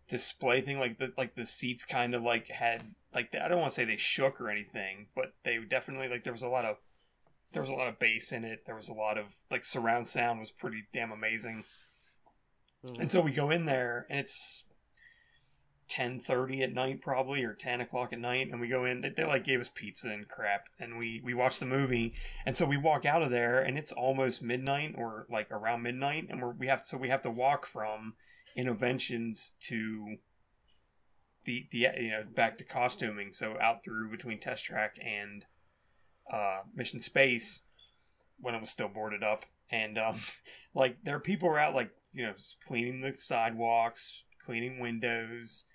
display 0.07 0.61
thing. 0.61 0.77
Like 0.79 0.99
the 0.99 1.13
like 1.17 1.35
the 1.35 1.45
seats 1.45 1.85
kind 1.85 2.13
of 2.13 2.21
like 2.21 2.49
had 2.49 2.93
like 3.13 3.33
I 3.33 3.47
don't 3.47 3.59
want 3.61 3.71
to 3.71 3.75
say 3.75 3.85
they 3.85 3.97
shook 3.97 4.39
or 4.41 4.49
anything, 4.49 5.07
but 5.15 5.33
they 5.43 5.57
definitely 5.59 6.09
like 6.09 6.23
there 6.23 6.33
was 6.33 6.43
a 6.43 6.49
lot 6.49 6.65
of 6.65 6.77
there 7.53 7.61
was 7.61 7.69
a 7.69 7.73
lot 7.73 7.87
of 7.87 7.99
bass 7.99 8.31
in 8.31 8.43
it. 8.43 8.65
There 8.65 8.75
was 8.75 8.89
a 8.89 8.93
lot 8.93 9.17
of 9.17 9.35
like 9.49 9.65
surround 9.65 10.07
sound 10.07 10.39
was 10.39 10.51
pretty 10.51 10.83
damn 10.93 11.11
amazing. 11.11 11.63
Mm-hmm. 12.85 13.01
And 13.01 13.11
so 13.11 13.21
we 13.21 13.31
go 13.31 13.49
in 13.51 13.65
there, 13.65 14.07
and 14.09 14.19
it's 14.19 14.63
ten 15.87 16.19
thirty 16.19 16.63
at 16.63 16.73
night, 16.73 17.01
probably 17.01 17.43
or 17.43 17.53
ten 17.53 17.81
o'clock 17.81 18.13
at 18.13 18.19
night, 18.19 18.47
and 18.49 18.61
we 18.61 18.67
go 18.67 18.85
in. 18.85 19.01
They, 19.01 19.09
they 19.09 19.25
like 19.25 19.43
gave 19.43 19.59
us 19.59 19.69
pizza 19.73 20.09
and 20.09 20.27
crap, 20.27 20.67
and 20.79 20.97
we 20.97 21.21
we 21.23 21.33
watch 21.33 21.59
the 21.59 21.65
movie, 21.65 22.13
and 22.45 22.55
so 22.55 22.65
we 22.65 22.77
walk 22.77 23.05
out 23.05 23.21
of 23.21 23.29
there, 23.29 23.59
and 23.61 23.77
it's 23.77 23.91
almost 23.91 24.41
midnight 24.41 24.95
or 24.97 25.27
like 25.29 25.51
around 25.51 25.83
midnight, 25.83 26.27
and 26.29 26.41
we're, 26.41 26.53
we 26.53 26.67
have 26.67 26.83
so 26.85 26.97
we 26.97 27.09
have 27.09 27.21
to 27.23 27.31
walk 27.31 27.65
from 27.65 28.13
Innoventions 28.57 29.51
to 29.67 30.17
the 31.45 31.67
the 31.71 31.87
you 31.99 32.11
know 32.11 32.23
back 32.35 32.57
to 32.57 32.63
costuming, 32.63 33.31
so 33.33 33.57
out 33.61 33.83
through 33.83 34.09
between 34.09 34.39
Test 34.39 34.63
Track 34.63 34.95
and 35.03 35.45
uh, 36.31 36.61
Mission 36.75 36.99
Space 36.99 37.61
when 38.39 38.55
it 38.55 38.61
was 38.61 38.71
still 38.71 38.87
boarded 38.87 39.23
up, 39.23 39.45
and 39.69 39.97
um, 39.97 40.19
like 40.73 40.97
there 41.03 41.15
are 41.15 41.21
people 41.21 41.53
out 41.55 41.75
like 41.75 41.91
you 42.13 42.25
know 42.25 42.33
cleaning 42.67 43.01
the 43.01 43.13
sidewalks, 43.13 44.23
cleaning 44.43 44.79
windows, 44.79 45.65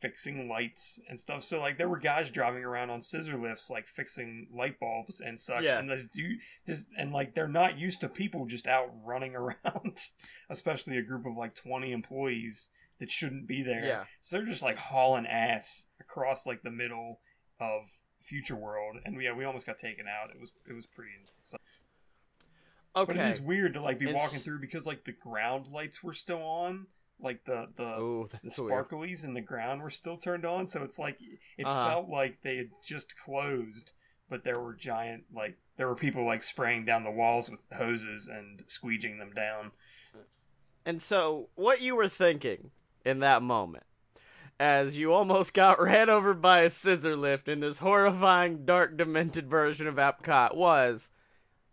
fixing 0.00 0.48
lights 0.48 1.00
and 1.08 1.18
stuff. 1.18 1.42
So 1.42 1.60
like 1.60 1.78
there 1.78 1.88
were 1.88 1.98
guys 1.98 2.30
driving 2.30 2.64
around 2.64 2.90
on 2.90 3.00
scissor 3.00 3.36
lifts, 3.36 3.70
like 3.70 3.88
fixing 3.88 4.48
light 4.54 4.78
bulbs 4.78 5.20
and 5.20 5.38
such. 5.38 5.64
Yeah. 5.64 5.78
And 5.78 5.90
this 5.90 6.06
dude, 6.06 6.38
this 6.66 6.86
and 6.96 7.12
like 7.12 7.34
they're 7.34 7.48
not 7.48 7.78
used 7.78 8.00
to 8.02 8.08
people 8.08 8.46
just 8.46 8.66
out 8.66 8.90
running 9.04 9.34
around, 9.34 9.98
especially 10.50 10.98
a 10.98 11.02
group 11.02 11.26
of 11.26 11.36
like 11.36 11.54
twenty 11.54 11.92
employees 11.92 12.70
that 13.00 13.10
shouldn't 13.10 13.46
be 13.46 13.62
there. 13.62 13.84
Yeah. 13.84 14.04
So 14.20 14.36
they're 14.36 14.46
just 14.46 14.62
like 14.62 14.78
hauling 14.78 15.26
ass 15.26 15.86
across 16.00 16.46
like 16.46 16.62
the 16.62 16.70
middle 16.70 17.20
of 17.60 17.82
Future 18.22 18.56
World, 18.56 18.96
and 19.04 19.20
yeah, 19.22 19.32
we 19.32 19.44
almost 19.44 19.66
got 19.66 19.78
taken 19.78 20.06
out. 20.06 20.30
It 20.30 20.40
was 20.40 20.52
it 20.68 20.72
was 20.72 20.86
pretty 20.86 21.12
exciting. 21.40 21.64
Okay. 22.96 23.12
But 23.12 23.20
it 23.22 23.28
is 23.28 23.40
weird 23.40 23.74
to 23.74 23.82
like 23.82 23.98
be 23.98 24.06
It's- 24.06 24.20
walking 24.20 24.40
through 24.40 24.60
because 24.60 24.86
like 24.86 25.04
the 25.04 25.12
ground 25.12 25.66
lights 25.68 26.02
were 26.02 26.14
still 26.14 26.42
on, 26.42 26.86
like 27.20 27.44
the 27.44 27.68
the 27.76 27.84
Oh, 27.84 28.28
the 28.42 28.50
sparklies 28.50 29.24
in 29.24 29.34
the 29.34 29.40
ground 29.40 29.82
were 29.82 29.90
still 29.90 30.16
turned 30.16 30.44
on. 30.44 30.66
So 30.66 30.82
it's 30.82 30.98
like 30.98 31.18
it 31.56 31.64
Uh-huh. 31.66 31.88
felt 31.90 32.08
like 32.08 32.42
they 32.42 32.56
had 32.56 32.70
just 32.84 33.16
closed, 33.16 33.92
but 34.28 34.42
there 34.44 34.58
were 34.58 34.74
giant 34.74 35.24
like 35.32 35.58
there 35.76 35.86
were 35.86 35.94
people 35.94 36.24
like 36.26 36.42
spraying 36.42 36.84
down 36.84 37.02
the 37.02 37.10
walls 37.10 37.48
with 37.50 37.60
hoses 37.76 38.26
and 38.26 38.66
squeegeeing 38.66 39.18
them 39.18 39.32
down. 39.32 39.70
And 40.84 41.02
so, 41.02 41.50
what 41.54 41.80
you 41.82 41.94
were 41.94 42.08
thinking 42.08 42.70
in 43.04 43.20
that 43.20 43.42
moment, 43.42 43.84
as 44.60 44.98
you 44.98 45.12
almost 45.12 45.54
got 45.54 45.80
ran 45.82 46.10
over 46.10 46.34
by 46.34 46.60
a 46.60 46.70
scissor 46.70 47.16
lift 47.16 47.48
in 47.48 47.60
this 47.60 47.78
horrifying, 47.78 48.64
dark, 48.64 48.96
demented 48.96 49.48
version 49.48 49.86
of 49.86 49.96
Epcot, 49.96 50.56
was 50.56 51.10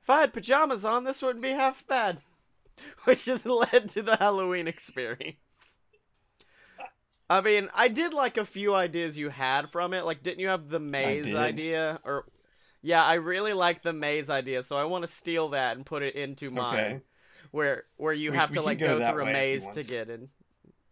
if 0.03 0.09
I 0.09 0.21
had 0.21 0.33
pajamas 0.33 0.85
on, 0.85 1.03
this 1.03 1.21
wouldn't 1.21 1.41
be 1.41 1.51
half 1.51 1.85
bad. 1.87 2.19
Which 3.05 3.25
has 3.25 3.45
led 3.45 3.89
to 3.91 4.01
the 4.01 4.17
Halloween 4.17 4.67
experience. 4.67 5.37
I 7.29 7.41
mean, 7.41 7.69
I 7.73 7.87
did 7.87 8.13
like 8.13 8.37
a 8.37 8.45
few 8.45 8.75
ideas 8.75 9.17
you 9.17 9.29
had 9.29 9.71
from 9.71 9.93
it. 9.93 10.05
Like, 10.05 10.21
didn't 10.21 10.41
you 10.41 10.49
have 10.49 10.69
the 10.69 10.79
maze 10.79 11.33
idea? 11.33 11.99
Or, 12.03 12.25
yeah, 12.83 13.03
I 13.03 13.15
really 13.15 13.53
like 13.53 13.81
the 13.81 13.93
maze 13.93 14.29
idea, 14.29 14.61
so 14.61 14.77
I 14.77 14.83
want 14.83 15.03
to 15.03 15.07
steal 15.07 15.49
that 15.49 15.75
and 15.75 15.85
put 15.85 16.03
it 16.03 16.13
into 16.15 16.51
mine 16.51 16.77
Okay. 16.77 17.01
where 17.51 17.85
where 17.97 18.13
you 18.13 18.31
We- 18.31 18.37
have 18.37 18.51
to 18.51 18.61
like 18.61 18.77
go 18.77 18.99
go, 18.99 19.09
through 19.11 19.23
a 19.23 19.25
way 19.25 19.53
if 19.55 19.61
you 19.63 19.67
maze 19.69 19.75
to 19.75 19.83
get 19.83 20.09
in. 20.11 20.29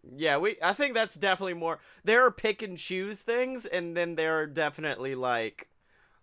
Yeah, 0.03 0.37
we 0.37 0.57
I 0.61 0.73
think 0.73 0.93
that's 0.93 1.15
definitely 1.15 1.53
more 1.53 1.79
there 2.03 2.25
are 2.25 2.31
pick 2.31 2.61
and 2.61 2.77
choose 2.77 3.21
things 3.21 3.65
and 3.65 3.95
then 3.95 4.15
there 4.15 4.39
are 4.39 4.45
definitely 4.47 5.15
like 5.15 5.69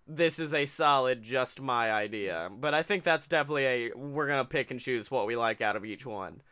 this 0.07 0.39
is 0.39 0.53
a 0.53 0.67
solid 0.67 1.23
just 1.23 1.61
my 1.61 1.91
idea. 1.93 2.51
But 2.53 2.75
I 2.75 2.83
think 2.83 3.05
that's 3.05 3.29
definitely 3.29 3.67
a 3.67 3.91
we're 3.97 4.27
to 4.29 4.45
pick 4.45 4.71
and 4.71 4.81
choose 4.81 5.11
what 5.11 5.27
we 5.27 5.37
like 5.37 5.61
out 5.61 5.77
of 5.77 5.85
each 5.85 6.05
one. 6.05 6.43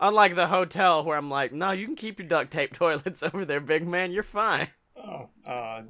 Unlike 0.00 0.36
the 0.36 0.46
hotel 0.46 1.04
where 1.04 1.18
I'm 1.18 1.28
like, 1.30 1.52
"No, 1.52 1.72
you 1.72 1.84
can 1.84 1.96
keep 1.96 2.18
your 2.20 2.28
duct 2.28 2.52
tape 2.52 2.72
toilets 2.74 3.22
over 3.22 3.44
there, 3.44 3.60
big 3.60 3.86
man. 3.86 4.12
You're 4.12 4.22
fine." 4.22 4.68
Oh, 4.96 5.28
uh, 5.46 5.82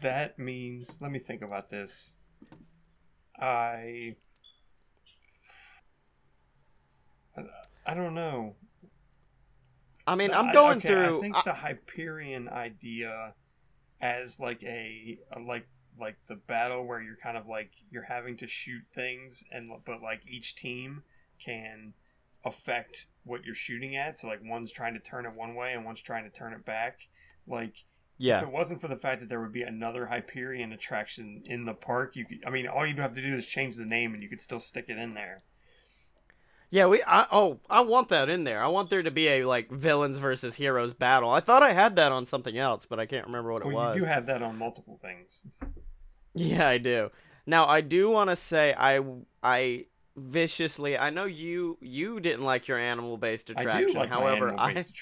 that 0.00 0.38
means. 0.38 0.98
Let 1.00 1.10
me 1.10 1.18
think 1.18 1.42
about 1.42 1.70
this. 1.70 2.14
I- 3.38 4.16
I 7.84 7.94
don't 7.94 8.14
know. 8.14 8.54
I 10.06 10.14
mean, 10.14 10.32
I'm 10.32 10.48
I- 10.48 10.52
going 10.52 10.78
okay, 10.78 10.88
through 10.88 11.18
I 11.18 11.20
think 11.20 11.36
I- 11.36 11.42
the 11.44 11.54
Hyperion 11.54 12.48
idea, 12.48 13.34
as 14.00 14.40
like 14.40 14.62
a, 14.62 15.18
a 15.36 15.40
like 15.40 15.66
like 16.00 16.16
the 16.28 16.34
battle 16.34 16.84
where 16.86 17.00
you're 17.00 17.18
kind 17.22 17.36
of 17.36 17.46
like 17.46 17.70
you're 17.90 18.04
having 18.04 18.36
to 18.38 18.46
shoot 18.46 18.82
things 18.94 19.44
and 19.52 19.70
but 19.84 20.02
like 20.02 20.22
each 20.26 20.56
team 20.56 21.02
can 21.44 21.92
affect 22.44 23.06
what 23.24 23.44
you're 23.44 23.54
shooting 23.54 23.94
at. 23.96 24.18
So 24.18 24.26
like 24.26 24.40
one's 24.42 24.72
trying 24.72 24.94
to 24.94 25.00
turn 25.00 25.26
it 25.26 25.34
one 25.34 25.54
way 25.54 25.72
and 25.72 25.84
one's 25.84 26.02
trying 26.02 26.24
to 26.24 26.30
turn 26.36 26.52
it 26.52 26.64
back. 26.64 27.08
Like 27.46 27.84
yeah. 28.18 28.38
if 28.38 28.44
it 28.44 28.52
wasn't 28.52 28.80
for 28.80 28.88
the 28.88 28.96
fact 28.96 29.20
that 29.20 29.28
there 29.28 29.40
would 29.40 29.52
be 29.52 29.62
another 29.62 30.06
Hyperion 30.06 30.72
attraction 30.72 31.42
in 31.44 31.64
the 31.64 31.74
park, 31.74 32.16
you 32.16 32.24
could. 32.24 32.38
I 32.46 32.50
mean, 32.50 32.66
all 32.66 32.86
you'd 32.86 32.98
have 32.98 33.14
to 33.14 33.22
do 33.22 33.36
is 33.36 33.46
change 33.46 33.76
the 33.76 33.84
name 33.84 34.14
and 34.14 34.22
you 34.22 34.28
could 34.28 34.40
still 34.40 34.60
stick 34.60 34.86
it 34.88 34.98
in 34.98 35.14
there. 35.14 35.42
Yeah, 36.74 36.86
we. 36.86 37.02
I, 37.06 37.26
oh, 37.30 37.60
I 37.68 37.82
want 37.82 38.08
that 38.08 38.30
in 38.30 38.44
there. 38.44 38.62
I 38.64 38.68
want 38.68 38.88
there 38.88 39.02
to 39.02 39.10
be 39.10 39.28
a 39.28 39.44
like 39.46 39.70
villains 39.70 40.16
versus 40.16 40.54
heroes 40.54 40.94
battle. 40.94 41.28
I 41.30 41.40
thought 41.40 41.62
I 41.62 41.72
had 41.74 41.96
that 41.96 42.12
on 42.12 42.24
something 42.24 42.56
else, 42.56 42.86
but 42.86 42.98
I 42.98 43.04
can't 43.04 43.26
remember 43.26 43.52
what 43.52 43.60
it 43.60 43.68
was. 43.70 43.94
you 43.96 44.00
do 44.00 44.06
have 44.06 44.24
that 44.26 44.42
on 44.42 44.56
multiple 44.56 44.96
things. 45.00 45.42
Yeah, 46.34 46.66
I 46.66 46.78
do. 46.78 47.10
Now, 47.44 47.66
I 47.66 47.82
do 47.82 48.08
want 48.08 48.30
to 48.30 48.36
say 48.36 48.74
I 48.76 49.00
I 49.42 49.84
viciously. 50.16 50.96
I 50.96 51.10
know 51.10 51.26
you 51.26 51.76
you 51.82 52.20
didn't 52.20 52.42
like 52.44 52.68
your 52.68 52.78
animal 52.78 53.18
based 53.18 53.50
attraction. 53.50 53.90
I 53.90 53.92
do 53.92 53.98
like 53.98 54.08
However, 54.08 54.52
my 54.52 54.62
I 54.62 54.70
attraction. 54.70 54.94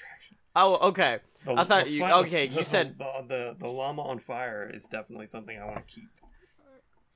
oh 0.57 0.89
okay. 0.89 1.21
The- 1.45 1.55
I 1.57 1.65
thought 1.65 1.89
you- 1.89 2.05
okay, 2.05 2.49
the- 2.49 2.57
you 2.59 2.65
said- 2.65 2.99
the, 2.99 3.25
the 3.29 3.57
the 3.61 3.69
llama 3.69 4.03
on 4.03 4.19
fire 4.19 4.69
is 4.75 4.87
definitely 4.87 5.29
something 5.29 5.57
I 5.57 5.65
want 5.67 5.87
to 5.87 5.95
keep. 5.95 6.09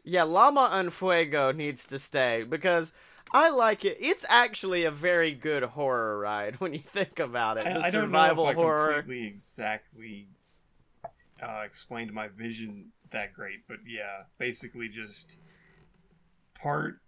Yeah, 0.07 0.23
Llama 0.25 0.71
en 0.79 0.91
Fuego 0.91 1.51
needs 1.51 1.87
to 1.87 1.99
stay 1.99 2.45
because 2.47 2.93
I 3.33 3.51
like 3.51 3.85
it. 3.85 3.99
It's 4.01 4.25
actually 4.29 4.85
a 4.85 4.91
very 4.91 5.33
good 5.33 5.63
horror 5.63 6.19
ride 6.19 6.57
when 6.61 6.73
you 6.73 6.81
think 6.81 7.19
about 7.19 7.59
it. 7.59 7.65
The 7.65 7.71
I, 7.71 7.87
I 7.87 7.91
don't 7.91 8.11
know 8.11 8.19
survival 8.19 8.49
if 8.49 8.57
I 8.57 8.61
horror. 8.61 8.95
completely 8.95 9.27
exactly 9.27 10.29
uh, 11.43 11.63
explained 11.65 12.13
my 12.13 12.29
vision 12.29 12.93
that 13.11 13.33
great, 13.33 13.67
but 13.69 13.79
yeah, 13.87 14.25
basically 14.39 14.89
just 14.89 15.37
part. 16.55 17.01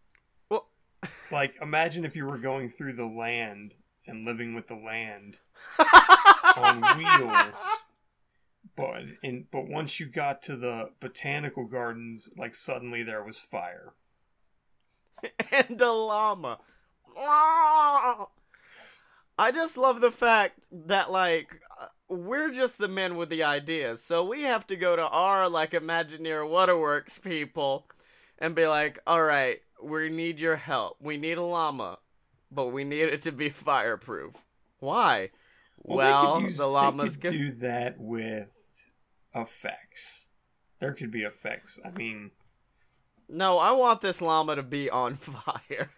Well- 0.48 0.68
like 1.32 1.54
imagine 1.60 2.04
if 2.04 2.16
you 2.16 2.26
were 2.26 2.38
going 2.38 2.70
through 2.70 2.94
the 2.94 3.06
land 3.06 3.74
and 4.06 4.24
living 4.24 4.54
with 4.54 4.68
the 4.68 4.76
land 4.76 5.38
on 6.56 6.98
wheels. 6.98 7.62
But 8.76 9.02
in 9.22 9.46
but 9.50 9.68
once 9.68 10.00
you 10.00 10.06
got 10.06 10.42
to 10.42 10.56
the 10.56 10.90
botanical 11.00 11.64
gardens, 11.66 12.28
like 12.36 12.54
suddenly 12.54 13.02
there 13.02 13.24
was 13.24 13.38
fire. 13.38 13.94
and 15.52 15.80
a 15.80 15.90
llama. 15.92 16.58
I 19.38 19.50
just 19.52 19.76
love 19.76 20.00
the 20.00 20.10
fact 20.10 20.58
that 20.72 21.10
like 21.10 21.48
we're 22.08 22.50
just 22.52 22.78
the 22.78 22.88
men 22.88 23.16
with 23.16 23.28
the 23.28 23.42
ideas, 23.42 24.02
so 24.02 24.24
we 24.24 24.42
have 24.42 24.66
to 24.68 24.76
go 24.76 24.96
to 24.96 25.02
our 25.06 25.48
like 25.48 25.72
Imagineer 25.72 26.48
Waterworks 26.48 27.18
people 27.18 27.86
and 28.38 28.54
be 28.54 28.66
like, 28.66 28.98
"All 29.06 29.22
right, 29.22 29.60
we 29.82 30.08
need 30.08 30.40
your 30.40 30.56
help. 30.56 30.96
We 31.00 31.16
need 31.16 31.38
a 31.38 31.42
llama, 31.42 31.98
but 32.50 32.66
we 32.68 32.84
need 32.84 33.08
it 33.08 33.22
to 33.22 33.32
be 33.32 33.48
fireproof. 33.50 34.32
Why? 34.78 35.30
Well, 35.78 35.98
Well, 36.34 36.40
use, 36.42 36.56
the 36.56 36.66
llamas 36.66 37.16
could- 37.16 37.32
could 37.32 37.38
do 37.38 37.52
that 37.52 37.98
with 37.98 38.56
effects. 39.34 40.28
There 40.80 40.92
could 40.94 41.10
be 41.10 41.22
effects. 41.22 41.78
I 41.84 41.90
mean, 41.90 42.30
No, 43.28 43.58
I 43.58 43.72
want 43.72 44.00
this 44.00 44.22
llama 44.22 44.56
to 44.56 44.62
be 44.62 44.90
on 44.90 45.16
fire. 45.16 45.90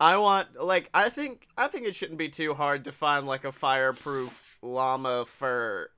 I 0.00 0.16
want 0.16 0.60
like 0.60 0.90
I 0.92 1.10
think 1.10 1.46
I 1.56 1.68
think 1.68 1.86
it 1.86 1.94
shouldn't 1.94 2.18
be 2.18 2.28
too 2.28 2.54
hard 2.54 2.84
to 2.84 2.92
find 2.92 3.26
like 3.26 3.44
a 3.44 3.52
fireproof 3.52 4.58
llama 4.62 5.24
for 5.24 5.90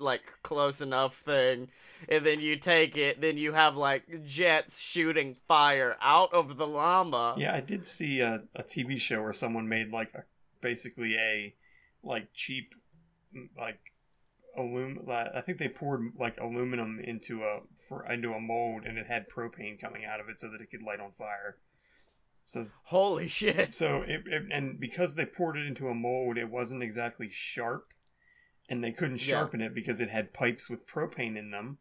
like 0.00 0.22
close 0.42 0.80
enough 0.80 1.18
thing 1.18 1.68
and 2.08 2.24
then 2.24 2.40
you 2.40 2.56
take 2.56 2.96
it 2.96 3.20
then 3.20 3.36
you 3.36 3.52
have 3.52 3.76
like 3.76 4.24
jets 4.24 4.78
shooting 4.78 5.34
fire 5.46 5.96
out 6.00 6.32
of 6.32 6.56
the 6.56 6.66
llama. 6.66 7.34
yeah, 7.36 7.54
I 7.54 7.60
did 7.60 7.84
see 7.84 8.20
a, 8.20 8.42
a 8.54 8.62
TV 8.62 8.98
show 8.98 9.22
where 9.22 9.32
someone 9.32 9.68
made 9.68 9.92
like 9.92 10.12
a 10.14 10.24
basically 10.60 11.16
a 11.16 11.54
like 12.02 12.32
cheap 12.32 12.74
like. 14.56 15.34
I 15.34 15.40
think 15.40 15.58
they 15.58 15.68
poured 15.68 16.12
like 16.18 16.36
aluminum 16.40 17.00
into 17.02 17.42
a 17.42 17.60
for 17.88 18.04
into 18.10 18.32
a 18.32 18.40
mold 18.40 18.84
and 18.84 18.98
it 18.98 19.06
had 19.06 19.28
propane 19.28 19.80
coming 19.80 20.04
out 20.04 20.20
of 20.20 20.28
it 20.28 20.40
so 20.40 20.50
that 20.50 20.60
it 20.60 20.70
could 20.70 20.82
light 20.82 21.00
on 21.00 21.12
fire. 21.12 21.58
So 22.42 22.66
Holy 22.84 23.28
shit. 23.28 23.74
So 23.74 24.02
it, 24.02 24.22
it 24.26 24.44
and 24.52 24.80
because 24.80 25.14
they 25.14 25.26
poured 25.26 25.56
it 25.56 25.66
into 25.66 25.88
a 25.88 25.94
mold, 25.94 26.38
it 26.38 26.50
wasn't 26.50 26.82
exactly 26.82 27.28
sharp, 27.30 27.92
and 28.68 28.82
they 28.82 28.92
couldn't 28.92 29.26
Yeah. 29.26 29.32
sharpen 29.34 29.60
it 29.60 29.74
because 29.74 30.00
it 30.00 30.10
had 30.10 30.32
pipes 30.32 30.70
with 30.70 30.86
propane 30.86 31.36
in 31.36 31.50
them 31.50 31.78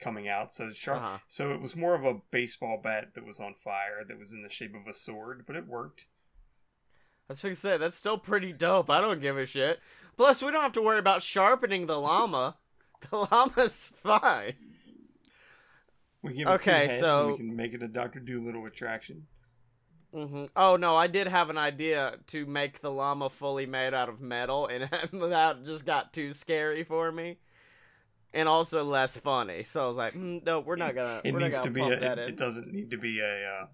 coming 0.00 0.28
out. 0.28 0.50
So 0.52 0.72
sharp. 0.72 0.98
Uh-huh. 1.02 1.18
So 1.28 1.52
it 1.52 1.60
was 1.60 1.76
more 1.76 1.94
of 1.94 2.04
a 2.04 2.20
baseball 2.30 2.80
bat 2.82 3.10
that 3.14 3.24
was 3.24 3.40
on 3.40 3.54
fire 3.54 4.04
that 4.06 4.18
was 4.18 4.32
in 4.32 4.42
the 4.42 4.50
shape 4.50 4.74
of 4.74 4.86
a 4.88 4.94
sword, 4.94 5.44
but 5.46 5.56
it 5.56 5.66
worked. 5.66 6.06
I 7.28 7.32
was 7.32 7.42
gonna 7.42 7.54
say 7.54 7.76
that's 7.76 7.96
still 7.96 8.18
pretty 8.18 8.52
dope. 8.52 8.88
I 8.88 9.00
don't 9.00 9.20
give 9.20 9.36
a 9.36 9.44
shit. 9.44 9.80
Plus, 10.18 10.42
we 10.42 10.50
don't 10.50 10.60
have 10.62 10.72
to 10.72 10.82
worry 10.82 10.98
about 10.98 11.22
sharpening 11.22 11.86
the 11.86 11.98
llama. 11.98 12.56
The 13.10 13.16
llama's 13.16 13.92
fine. 14.02 14.54
We 16.20 16.34
give 16.34 16.48
it 16.48 16.50
Okay, 16.54 16.86
two 16.88 16.90
heads 16.90 17.00
so- 17.00 17.20
and 17.20 17.30
we 17.30 17.36
can 17.36 17.56
make 17.56 17.72
it 17.74 17.82
a 17.82 17.86
Doctor 17.86 18.18
Dolittle 18.18 18.66
attraction. 18.66 19.28
hmm 20.12 20.46
Oh 20.56 20.74
no, 20.74 20.96
I 20.96 21.06
did 21.06 21.28
have 21.28 21.48
an 21.48 21.58
idea 21.58 22.16
to 22.28 22.44
make 22.44 22.80
the 22.80 22.90
llama 22.90 23.30
fully 23.30 23.66
made 23.66 23.94
out 23.94 24.08
of 24.08 24.20
metal, 24.20 24.66
and 24.66 24.90
that 25.12 25.64
just 25.64 25.84
got 25.86 26.12
too 26.12 26.32
scary 26.32 26.82
for 26.82 27.12
me, 27.12 27.38
and 28.34 28.48
also 28.48 28.82
less 28.82 29.16
funny. 29.16 29.62
So 29.62 29.84
I 29.84 29.86
was 29.86 29.96
like, 29.96 30.14
mm, 30.14 30.44
no, 30.44 30.58
we're 30.58 30.74
not 30.74 30.96
gonna. 30.96 31.20
It 31.22 31.32
we're 31.32 31.38
needs 31.38 31.56
not 31.56 31.64
to 31.64 31.70
be. 31.70 31.80
A, 31.80 32.00
that 32.00 32.18
it, 32.18 32.30
it 32.30 32.36
doesn't 32.36 32.72
need 32.72 32.90
to 32.90 32.98
be 32.98 33.20
a. 33.20 33.62
Uh, 33.62 33.66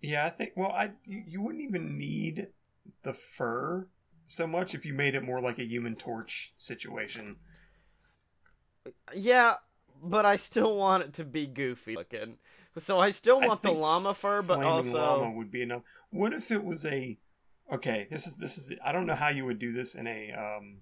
yeah, 0.00 0.26
I 0.26 0.30
think. 0.30 0.52
Well, 0.54 0.70
I 0.70 0.92
you, 1.04 1.24
you 1.26 1.42
wouldn't 1.42 1.64
even 1.64 1.98
need 1.98 2.46
the 3.02 3.12
fur 3.12 3.88
so 4.26 4.46
much 4.46 4.74
if 4.74 4.84
you 4.84 4.94
made 4.94 5.14
it 5.14 5.22
more 5.22 5.40
like 5.40 5.58
a 5.58 5.64
Human 5.64 5.96
Torch 5.96 6.52
situation. 6.58 7.36
Yeah, 9.14 9.54
but 10.02 10.26
I 10.26 10.36
still 10.36 10.76
want 10.76 11.02
it 11.04 11.12
to 11.14 11.24
be 11.24 11.46
goofy 11.46 11.96
looking. 11.96 12.38
So 12.78 12.98
I 12.98 13.10
still 13.10 13.40
I 13.42 13.46
want 13.46 13.62
the 13.62 13.70
llama 13.72 14.14
fur, 14.14 14.42
but 14.42 14.62
also 14.62 14.98
llama 14.98 15.30
would 15.30 15.50
be 15.50 15.62
enough. 15.62 15.82
What 16.10 16.32
if 16.32 16.50
it 16.50 16.64
was 16.64 16.84
a? 16.84 17.18
Okay, 17.72 18.06
this 18.10 18.26
is 18.26 18.36
this 18.36 18.58
is. 18.58 18.72
I 18.84 18.92
don't 18.92 19.06
know 19.06 19.14
how 19.14 19.28
you 19.28 19.44
would 19.44 19.58
do 19.58 19.72
this 19.72 19.94
in 19.94 20.06
a 20.06 20.32
um, 20.32 20.78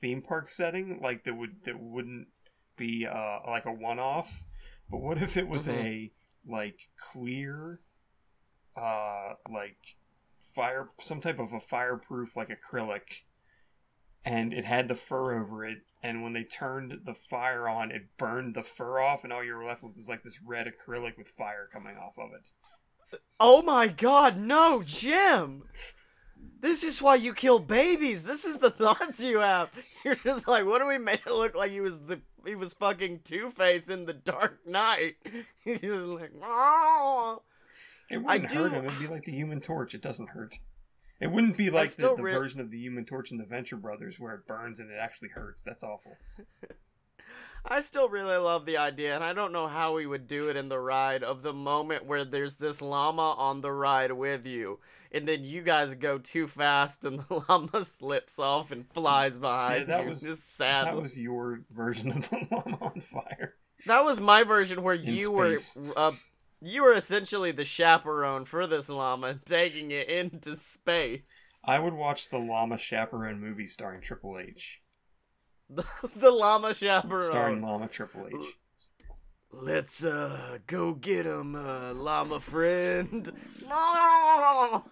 theme 0.00 0.22
park 0.22 0.48
setting, 0.48 1.00
like 1.02 1.24
that 1.24 1.34
would 1.34 1.64
that 1.64 1.80
wouldn't 1.80 2.28
be 2.76 3.06
uh, 3.06 3.38
like 3.46 3.64
a 3.64 3.72
one 3.72 3.98
off. 3.98 4.44
But 4.90 4.98
what 4.98 5.22
if 5.22 5.36
it 5.36 5.48
was 5.48 5.66
Mhm. 5.66 5.72
a 5.72 6.12
like 6.48 6.88
clear, 7.12 7.80
uh, 8.76 9.34
like 9.50 9.96
fire, 10.56 10.88
some 11.00 11.20
type 11.20 11.38
of 11.38 11.52
a 11.52 11.60
fireproof 11.60 12.36
like 12.36 12.48
acrylic, 12.48 13.22
and 14.24 14.52
it 14.52 14.64
had 14.64 14.88
the 14.88 14.94
fur 14.94 15.38
over 15.38 15.64
it. 15.64 15.78
And 16.02 16.22
when 16.22 16.32
they 16.32 16.44
turned 16.44 17.00
the 17.04 17.14
fire 17.14 17.68
on, 17.68 17.90
it 17.90 18.16
burned 18.16 18.54
the 18.54 18.62
fur 18.62 19.00
off, 19.00 19.22
and 19.22 19.32
all 19.32 19.44
you 19.44 19.54
were 19.54 19.66
left 19.66 19.82
with 19.82 19.96
was 19.96 20.08
like 20.08 20.22
this 20.22 20.38
red 20.44 20.66
acrylic 20.66 21.18
with 21.18 21.28
fire 21.28 21.68
coming 21.72 21.96
off 21.96 22.18
of 22.18 22.30
it. 22.32 23.20
Oh 23.38 23.62
my 23.62 23.86
god, 23.88 24.36
no, 24.38 24.82
Jim! 24.84 25.64
This 26.60 26.82
is 26.82 27.02
why 27.02 27.16
you 27.16 27.34
kill 27.34 27.58
babies. 27.58 28.24
This 28.24 28.44
is 28.44 28.58
the 28.58 28.70
thoughts 28.82 29.20
you 29.20 29.38
have. 29.38 29.70
You're 30.04 30.14
just 30.14 30.48
like, 30.48 30.64
what 30.64 30.80
do 30.80 30.86
we 30.86 30.98
make 30.98 31.26
it 31.26 31.32
look 31.32 31.54
like 31.54 31.70
he 31.70 31.80
was 31.80 32.00
the 32.00 32.20
he 32.44 32.54
was 32.54 32.72
fucking 32.74 33.20
Two 33.24 33.50
Face 33.50 33.88
in 33.88 34.06
the 34.06 34.14
Dark 34.14 34.66
Knight? 34.66 35.16
He's 35.64 35.80
just 35.80 35.92
like, 35.92 36.32
oh. 36.42 37.42
It 38.10 38.18
wouldn't 38.18 38.50
I 38.50 38.54
hurt 38.54 38.68
do- 38.70 38.74
him. 38.76 38.84
It'd 38.86 38.98
be 38.98 39.06
like 39.06 39.24
the 39.24 39.32
Human 39.32 39.60
Torch. 39.60 39.94
It 39.94 40.02
doesn't 40.02 40.30
hurt. 40.30 40.56
It 41.20 41.28
wouldn't 41.30 41.56
be 41.56 41.70
like 41.70 41.92
the, 41.96 42.14
the 42.14 42.22
re- 42.22 42.32
version 42.34 42.60
of 42.60 42.70
the 42.70 42.78
Human 42.78 43.04
Torch 43.06 43.30
in 43.30 43.38
the 43.38 43.44
Venture 43.46 43.76
Brothers 43.76 44.20
where 44.20 44.34
it 44.34 44.46
burns 44.46 44.78
and 44.80 44.90
it 44.90 44.98
actually 45.00 45.30
hurts. 45.30 45.64
That's 45.64 45.82
awful. 45.82 46.16
I 47.68 47.80
still 47.80 48.08
really 48.08 48.36
love 48.36 48.64
the 48.64 48.76
idea, 48.76 49.14
and 49.16 49.24
I 49.24 49.32
don't 49.32 49.52
know 49.52 49.66
how 49.66 49.94
we 49.96 50.06
would 50.06 50.28
do 50.28 50.50
it 50.50 50.56
in 50.56 50.68
the 50.68 50.78
ride 50.78 51.24
of 51.24 51.42
the 51.42 51.52
moment 51.52 52.06
where 52.06 52.24
there's 52.24 52.54
this 52.56 52.80
llama 52.80 53.32
on 53.38 53.60
the 53.60 53.72
ride 53.72 54.12
with 54.12 54.46
you, 54.46 54.78
and 55.10 55.26
then 55.26 55.42
you 55.42 55.62
guys 55.62 55.92
go 55.94 56.16
too 56.18 56.46
fast, 56.46 57.04
and 57.04 57.18
the 57.28 57.42
llama 57.48 57.84
slips 57.84 58.38
off 58.38 58.70
and 58.70 58.88
flies 58.92 59.36
behind 59.38 59.88
that 59.88 60.04
you. 60.04 60.10
was- 60.10 60.22
just 60.22 60.54
sad. 60.56 60.86
That 60.86 61.02
was 61.02 61.18
your 61.18 61.62
version 61.72 62.12
of 62.12 62.30
the 62.30 62.46
llama 62.52 62.78
on 62.80 63.00
fire. 63.00 63.54
That 63.86 64.04
was 64.04 64.20
my 64.20 64.44
version 64.44 64.82
where 64.84 64.94
In 64.94 65.16
you 65.16 65.32
were 65.32 65.58
uh, 65.96 66.12
you 66.60 66.82
were 66.82 66.94
essentially 66.94 67.52
the 67.52 67.64
chaperone 67.64 68.44
for 68.44 68.66
this 68.66 68.88
llama, 68.88 69.34
taking 69.44 69.90
it 69.90 70.08
into 70.08 70.56
space. 70.56 71.26
I 71.64 71.78
would 71.78 71.94
watch 71.94 72.30
the 72.30 72.38
Llama 72.38 72.78
Chaperone 72.78 73.40
movie 73.40 73.66
starring 73.66 74.00
Triple 74.00 74.38
H. 74.38 74.80
The, 75.68 75.84
the 76.16 76.30
llama 76.30 76.74
chaperone. 76.74 77.24
Starring 77.24 77.62
Llama 77.62 77.88
Triple 77.88 78.28
H. 78.28 78.54
Let's 79.52 80.04
uh 80.04 80.58
go 80.66 80.94
get 80.94 81.26
him, 81.26 81.54
uh, 81.56 81.92
llama 81.94 82.40
friend. 82.40 83.30
No. 83.68 84.84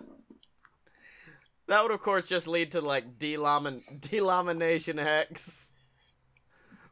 That 1.66 1.83
would 1.83 1.92
of 1.92 2.03
course 2.03 2.29
just 2.29 2.48
lead 2.48 2.72
to 2.72 2.81
like 2.81 3.18
delamin 3.18 3.83
delamination 4.00 4.98
hex. 5.03 5.72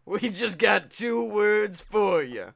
We 0.04 0.30
just 0.30 0.58
got 0.58 0.90
two 0.90 1.24
words 1.24 1.80
for 1.80 2.22
you. 2.22 2.52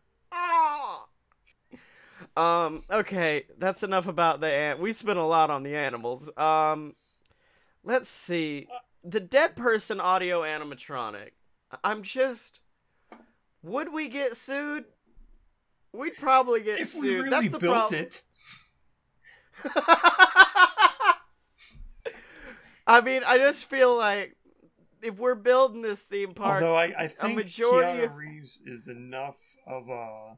Um. 2.36 2.82
Okay, 2.90 3.44
that's 3.58 3.82
enough 3.82 4.06
about 4.08 4.40
the 4.40 4.52
ant. 4.52 4.78
We 4.80 4.92
spent 4.92 5.18
a 5.18 5.24
lot 5.24 5.50
on 5.50 5.62
the 5.62 5.76
animals. 5.76 6.30
Um. 6.36 6.94
Let's 7.84 8.08
see. 8.08 8.66
The 9.04 9.20
dead 9.20 9.56
person 9.56 10.00
audio 10.00 10.42
animatronic. 10.42 11.30
I'm 11.84 12.02
just. 12.02 12.60
Would 13.62 13.92
we 13.92 14.08
get 14.08 14.36
sued? 14.36 14.84
We'd 15.92 16.16
probably 16.16 16.62
get 16.62 16.78
If 16.80 16.90
sued. 16.90 17.02
we 17.02 17.14
really 17.16 17.30
That's 17.30 17.50
the 17.50 17.58
built 17.58 17.74
problem. 17.90 18.02
it, 18.02 18.22
I 22.86 23.00
mean, 23.00 23.22
I 23.26 23.38
just 23.38 23.64
feel 23.64 23.96
like 23.96 24.36
if 25.02 25.18
we're 25.18 25.34
building 25.34 25.82
this 25.82 26.02
theme 26.02 26.34
park, 26.34 26.62
although 26.62 26.76
I, 26.76 26.92
I 27.04 27.08
think 27.08 27.36
majority 27.36 28.00
Keanu 28.02 28.04
of- 28.04 28.16
Reeves 28.16 28.60
is 28.66 28.88
enough 28.88 29.36
of 29.66 29.88
a. 29.88 30.36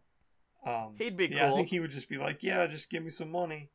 Um, 0.69 0.95
He'd 0.99 1.17
be 1.17 1.27
yeah, 1.27 1.51
I 1.51 1.55
think 1.55 1.69
he 1.69 1.81
would 1.81 1.91
just 1.91 2.09
be 2.09 2.19
like, 2.19 2.43
"Yeah, 2.43 2.67
just 2.67 2.91
give 2.91 3.03
me 3.03 3.11
some 3.11 3.31
money. 3.31 3.71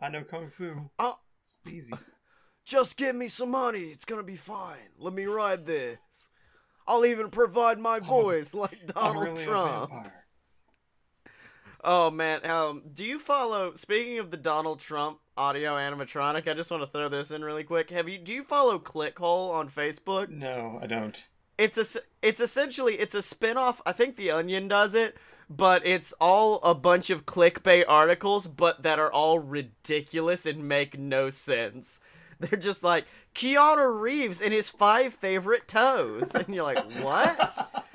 I 0.00 0.08
know 0.08 0.22
kung 0.22 0.50
fu. 0.50 0.90
Oh. 0.98 1.18
It's 1.42 1.60
easy." 1.68 1.94
just 2.64 2.96
give 2.96 3.16
me 3.16 3.28
some 3.28 3.50
money. 3.50 3.84
It's 3.84 4.04
gonna 4.04 4.22
be 4.22 4.36
fine. 4.36 4.90
Let 4.98 5.12
me 5.12 5.24
ride 5.26 5.66
this. 5.66 5.98
I'll 6.86 7.04
even 7.04 7.30
provide 7.30 7.78
my 7.78 7.96
I'm 7.96 8.04
voice 8.04 8.54
like 8.54 8.78
I'm 8.94 9.14
Donald 9.14 9.24
really 9.24 9.44
Trump. 9.44 10.08
Oh 11.82 12.10
man, 12.10 12.44
um, 12.44 12.82
do 12.92 13.04
you 13.04 13.18
follow? 13.18 13.74
Speaking 13.74 14.18
of 14.18 14.30
the 14.30 14.36
Donald 14.36 14.80
Trump 14.80 15.18
audio 15.36 15.72
animatronic, 15.72 16.46
I 16.46 16.54
just 16.54 16.70
want 16.70 16.82
to 16.82 16.88
throw 16.90 17.08
this 17.08 17.30
in 17.30 17.42
really 17.42 17.64
quick. 17.64 17.90
Have 17.90 18.08
you? 18.08 18.18
Do 18.18 18.34
you 18.34 18.44
follow 18.44 18.78
Clickhole 18.78 19.50
on 19.50 19.70
Facebook? 19.70 20.28
No, 20.28 20.78
I 20.82 20.86
don't. 20.86 21.24
It's 21.56 21.76
a, 21.76 22.00
it's 22.22 22.40
essentially 22.40 22.94
it's 22.94 23.14
a 23.14 23.22
spin-off. 23.22 23.82
I 23.84 23.92
think 23.92 24.16
The 24.16 24.30
Onion 24.30 24.68
does 24.68 24.94
it, 24.94 25.16
but 25.50 25.84
it's 25.84 26.14
all 26.20 26.60
a 26.62 26.74
bunch 26.74 27.10
of 27.10 27.26
clickbait 27.26 27.84
articles, 27.88 28.46
but 28.46 28.84
that 28.84 29.00
are 29.00 29.12
all 29.12 29.40
ridiculous 29.40 30.46
and 30.46 30.68
make 30.68 30.98
no 30.98 31.28
sense. 31.28 31.98
They're 32.38 32.58
just 32.58 32.84
like 32.84 33.06
Keanu 33.34 34.00
Reeves 34.00 34.40
and 34.40 34.54
his 34.54 34.70
five 34.70 35.12
favorite 35.12 35.68
toes, 35.68 36.34
and 36.34 36.54
you're 36.54 36.64
like, 36.64 36.90
what? 37.02 37.86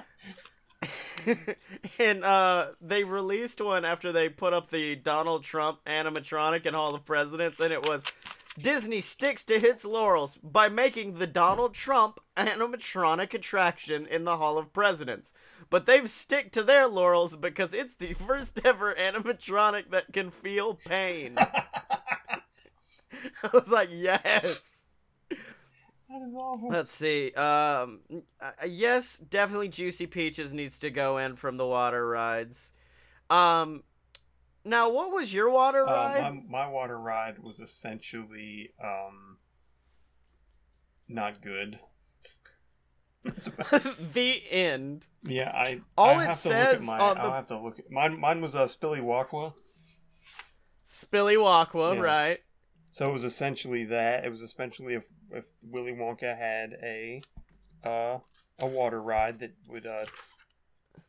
and 2.00 2.24
uh, 2.24 2.68
they 2.82 3.04
released 3.04 3.62
one 3.62 3.86
after 3.86 4.12
they 4.12 4.30
put 4.30 4.54
up 4.54 4.70
the 4.70 4.96
Donald 4.96 5.44
Trump 5.44 5.80
animatronic 5.86 6.65
and 6.65 6.76
Hall 6.76 6.94
of 6.94 7.06
presidents, 7.06 7.60
and 7.60 7.74
it 7.74 7.88
was 7.88 8.04
Disney 8.58 9.02
sticks 9.02 9.44
to 9.46 9.56
its 9.56 9.84
laurels 9.84 10.38
by 10.44 10.70
making 10.70 11.15
the 11.15 11.28
Donald 11.28 11.74
Trump 11.74 12.20
animatronic 12.38 13.34
attraction 13.34 14.08
in 14.08 14.24
the 14.24 14.38
Hall 14.38 14.58
of 14.58 14.72
Presidents. 14.72 15.34
But 15.69 15.86
they've 15.86 16.10
stick 16.10 16.51
to 16.54 16.63
their 16.63 16.88
laurels 16.88 17.36
because 17.36 17.73
it's 17.73 17.95
the 17.95 18.13
first 18.13 18.60
ever 18.63 18.93
animatronic 18.95 19.91
that 19.91 20.13
can 20.13 20.32
feel 20.32 20.75
pain. 20.75 21.36
I 23.43 23.49
was 23.54 23.69
like, 23.69 23.89
yes. 23.91 24.84
That 26.10 26.21
is 26.21 26.34
awful. 26.36 26.69
Let's 26.69 26.91
see. 26.93 27.32
Um, 27.34 28.01
uh, 28.39 28.51
yes, 28.67 29.17
definitely 29.17 29.69
Juicy 29.69 30.06
Peaches 30.06 30.54
needs 30.54 30.80
to 30.80 30.91
go 30.91 31.17
in 31.17 31.36
from 31.36 31.58
the 31.58 31.65
water 31.65 32.08
rides. 32.08 32.71
Um, 33.30 33.84
now 34.63 34.89
what 34.91 35.12
was 35.12 35.34
your 35.34 35.49
water 35.49 35.88
Uh, 35.88 35.91
ride? 35.91 36.21
my, 36.49 36.65
my 36.65 36.67
water 36.67 36.97
ride 36.97 37.39
was 37.39 37.60
essentially 37.60 38.71
um, 38.84 39.38
not 41.08 41.41
good. 41.41 41.80
The 44.14 44.42
end. 44.52 45.04
yeah, 45.24 45.52
I 45.52 45.82
All 45.98 46.10
I 46.20 46.24
it 46.24 46.28
have 46.28 46.42
to 46.44 46.50
look 46.50 46.58
says 46.58 46.74
at 46.76 46.82
my. 46.82 47.00
on 47.00 47.18
I'll 47.18 47.28
the- 47.30 47.36
have 47.36 47.48
to 47.48 47.60
look. 47.60 47.80
At, 47.80 47.92
mine 47.92 48.20
mine 48.20 48.42
was 48.42 48.56
a 48.56 48.62
uh, 48.62 48.68
Spilly 48.68 49.02
Walkwa. 49.02 49.54
Spilly 50.92 51.36
Walkwa, 51.38 51.96
Yes. 51.96 52.04
right? 52.04 52.40
So 52.92 53.10
it 53.10 53.14
was 53.14 53.24
essentially 53.26 53.84
that. 53.86 54.24
It 54.26 54.30
was 54.30 54.42
essentially 54.42 54.94
if 54.94 55.06
if 55.32 55.46
Willy 55.64 55.92
Wonka 55.92 56.38
had 56.38 56.74
a 56.82 57.22
uh 57.84 58.20
a 58.60 58.66
water 58.68 59.02
ride 59.02 59.40
that 59.40 59.52
would 59.70 59.86
uh 59.86 60.06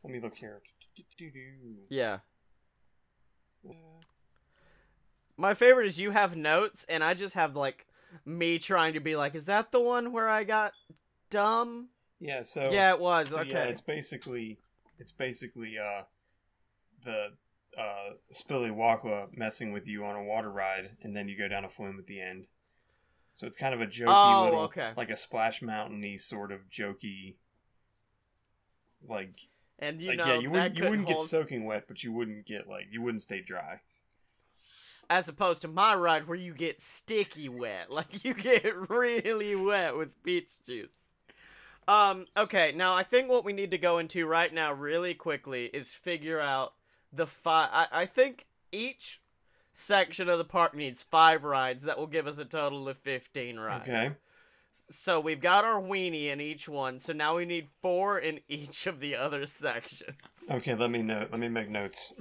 let 0.03 0.11
me 0.13 0.19
look 0.19 0.35
here. 0.35 0.61
Yeah. 1.89 2.19
My 5.37 5.53
favorite 5.53 5.87
is 5.87 5.99
you 5.99 6.11
have 6.11 6.35
notes, 6.35 6.85
and 6.89 7.03
I 7.03 7.13
just 7.13 7.35
have 7.35 7.55
like 7.55 7.85
me 8.25 8.57
trying 8.59 8.93
to 8.93 8.99
be 8.99 9.15
like, 9.15 9.35
is 9.35 9.45
that 9.45 9.71
the 9.71 9.79
one 9.79 10.11
where 10.11 10.27
I 10.27 10.43
got 10.43 10.73
dumb? 11.29 11.89
Yeah, 12.19 12.43
so 12.43 12.69
yeah, 12.71 12.93
it 12.93 12.99
was. 12.99 13.29
so 13.29 13.39
okay. 13.39 13.49
yeah, 13.51 13.63
it's 13.65 13.81
basically 13.81 14.57
it's 14.99 15.11
basically 15.11 15.75
uh 15.77 16.03
the 17.05 17.27
uh 17.77 18.13
Spilly 18.33 18.71
Walkwa 18.75 19.27
messing 19.35 19.71
with 19.71 19.85
you 19.87 20.03
on 20.03 20.15
a 20.15 20.23
water 20.23 20.49
ride 20.51 20.91
and 21.03 21.15
then 21.15 21.27
you 21.27 21.37
go 21.37 21.47
down 21.47 21.63
a 21.63 21.69
flume 21.69 21.99
at 21.99 22.07
the 22.07 22.19
end. 22.21 22.45
So 23.35 23.45
it's 23.45 23.55
kind 23.57 23.73
of 23.75 23.81
a 23.81 23.85
jokey 23.85 24.05
Oh, 24.07 24.43
little 24.45 24.61
okay. 24.61 24.93
like 24.97 25.11
a 25.11 25.15
splash 25.15 25.61
mountainy 25.61 26.17
sort 26.17 26.51
of 26.51 26.61
jokey 26.71 27.35
like 29.07 29.35
and 29.79 30.01
you 30.01 30.09
like 30.09 30.17
know 30.17 30.25
yeah, 30.25 30.39
you 30.39 30.49
wouldn't 30.49 30.75
you 30.75 30.89
wouldn't 30.89 31.07
get 31.07 31.21
soaking 31.21 31.65
wet, 31.65 31.83
but 31.87 32.03
you 32.03 32.11
wouldn't 32.11 32.47
get 32.47 32.67
like 32.67 32.85
you 32.91 33.01
wouldn't 33.01 33.21
stay 33.21 33.41
dry. 33.41 33.79
as 35.09 35.29
opposed 35.29 35.61
to 35.61 35.67
my 35.67 35.93
ride 35.93 36.27
where 36.27 36.37
you 36.37 36.53
get 36.53 36.81
sticky 36.81 37.47
wet, 37.47 37.91
like 37.91 38.25
you 38.25 38.33
get 38.33 38.89
really 38.89 39.55
wet 39.55 39.95
with 39.95 40.09
peach 40.23 40.49
juice. 40.65 40.89
Um, 41.87 42.25
okay, 42.35 42.73
now 42.75 42.95
I 42.95 43.03
think 43.03 43.29
what 43.29 43.45
we 43.45 43.53
need 43.53 43.71
to 43.71 43.77
go 43.77 43.99
into 43.99 44.25
right 44.27 44.53
now, 44.53 44.73
really 44.73 45.13
quickly, 45.13 45.65
is 45.67 45.91
figure 45.93 46.39
out 46.39 46.73
the 47.13 47.25
five. 47.25 47.69
I, 47.71 47.87
I 47.91 48.05
think 48.05 48.45
each 48.71 49.21
section 49.73 50.27
of 50.27 50.37
the 50.37 50.43
park 50.43 50.75
needs 50.75 51.01
five 51.03 51.43
rides. 51.43 51.85
That 51.85 51.97
will 51.97 52.07
give 52.07 52.27
us 52.27 52.39
a 52.39 52.45
total 52.45 52.89
of 52.89 52.97
fifteen 52.97 53.57
rides. 53.57 53.87
Okay. 53.87 54.09
So 54.89 55.19
we've 55.19 55.41
got 55.41 55.65
our 55.65 55.81
weenie 55.81 56.31
in 56.31 56.39
each 56.39 56.69
one. 56.69 56.99
So 56.99 57.11
now 57.13 57.35
we 57.37 57.45
need 57.45 57.67
four 57.81 58.19
in 58.19 58.39
each 58.49 58.87
of 58.87 58.99
the 58.99 59.15
other 59.15 59.45
sections, 59.45 60.11
Okay, 60.49 60.75
let 60.75 60.89
me 60.89 61.01
note. 61.01 61.29
Let 61.31 61.39
me 61.39 61.49
make 61.49 61.69
notes. 61.69 62.13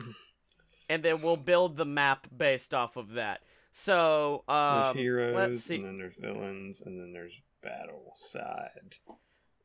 and 0.88 1.02
then 1.02 1.22
we'll 1.22 1.36
build 1.36 1.76
the 1.76 1.84
map 1.84 2.26
based 2.36 2.74
off 2.74 2.96
of 2.96 3.12
that. 3.12 3.40
So, 3.72 4.42
So 4.48 4.52
um, 4.52 4.82
there's 4.82 4.96
heroes, 4.96 5.34
let's 5.36 5.64
see. 5.64 5.76
and 5.76 5.84
then 5.84 5.98
there's 5.98 6.16
villains, 6.18 6.80
and 6.80 6.98
then 6.98 7.12
there's 7.12 7.34
battle 7.62 8.14
side. 8.16 8.94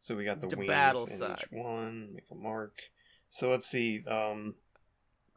So 0.02 0.16
we 0.16 0.26
got 0.26 0.42
the, 0.42 0.48
The 0.48 0.58
wings 0.58 0.68
battle 0.68 1.06
in 1.06 1.18
side. 1.18 1.38
each 1.44 1.52
one. 1.52 2.14
Make 2.16 2.26
a 2.32 2.36
mark. 2.36 2.74
So 3.30 3.50
let's 3.52 3.68
see. 3.68 4.04
Um, 4.08 4.56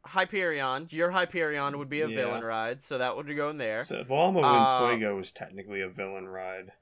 Hyperion, 0.07 0.89
your 0.91 1.11
Hyperion 1.13 1.79
would 1.79 1.89
be 1.89 2.01
a 2.01 2.09
Yeah. 2.09 2.17
villain 2.17 2.43
ride, 2.43 2.83
so 2.83 2.99
that 2.99 3.15
would 3.17 3.27
go 3.37 3.51
in 3.51 3.59
there. 3.59 3.85
so 3.85 4.03
Llama 4.09 4.41
Uh, 4.41 4.89
Fuego 4.89 5.17
was 5.17 5.31
technically 5.33 5.81
a 5.81 5.89
villain 5.89 6.27
ride. 6.29 6.73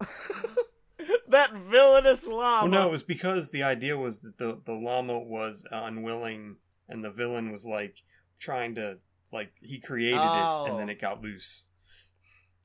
that 1.28 1.52
villainous 1.52 2.26
llama. 2.26 2.70
Well, 2.70 2.82
no, 2.82 2.88
it 2.88 2.92
was 2.92 3.02
because 3.02 3.50
the 3.50 3.62
idea 3.62 3.96
was 3.96 4.20
that 4.20 4.38
the 4.38 4.60
the 4.64 4.72
llama 4.72 5.18
was 5.18 5.66
unwilling, 5.70 6.56
and 6.88 7.04
the 7.04 7.10
villain 7.10 7.50
was 7.52 7.64
like 7.66 7.96
trying 8.38 8.74
to 8.76 8.98
like 9.32 9.52
he 9.60 9.80
created 9.80 10.16
it, 10.20 10.68
and 10.70 10.78
then 10.78 10.88
Oh. 10.88 10.92
it 10.92 11.00
got 11.00 11.20
loose. 11.20 11.66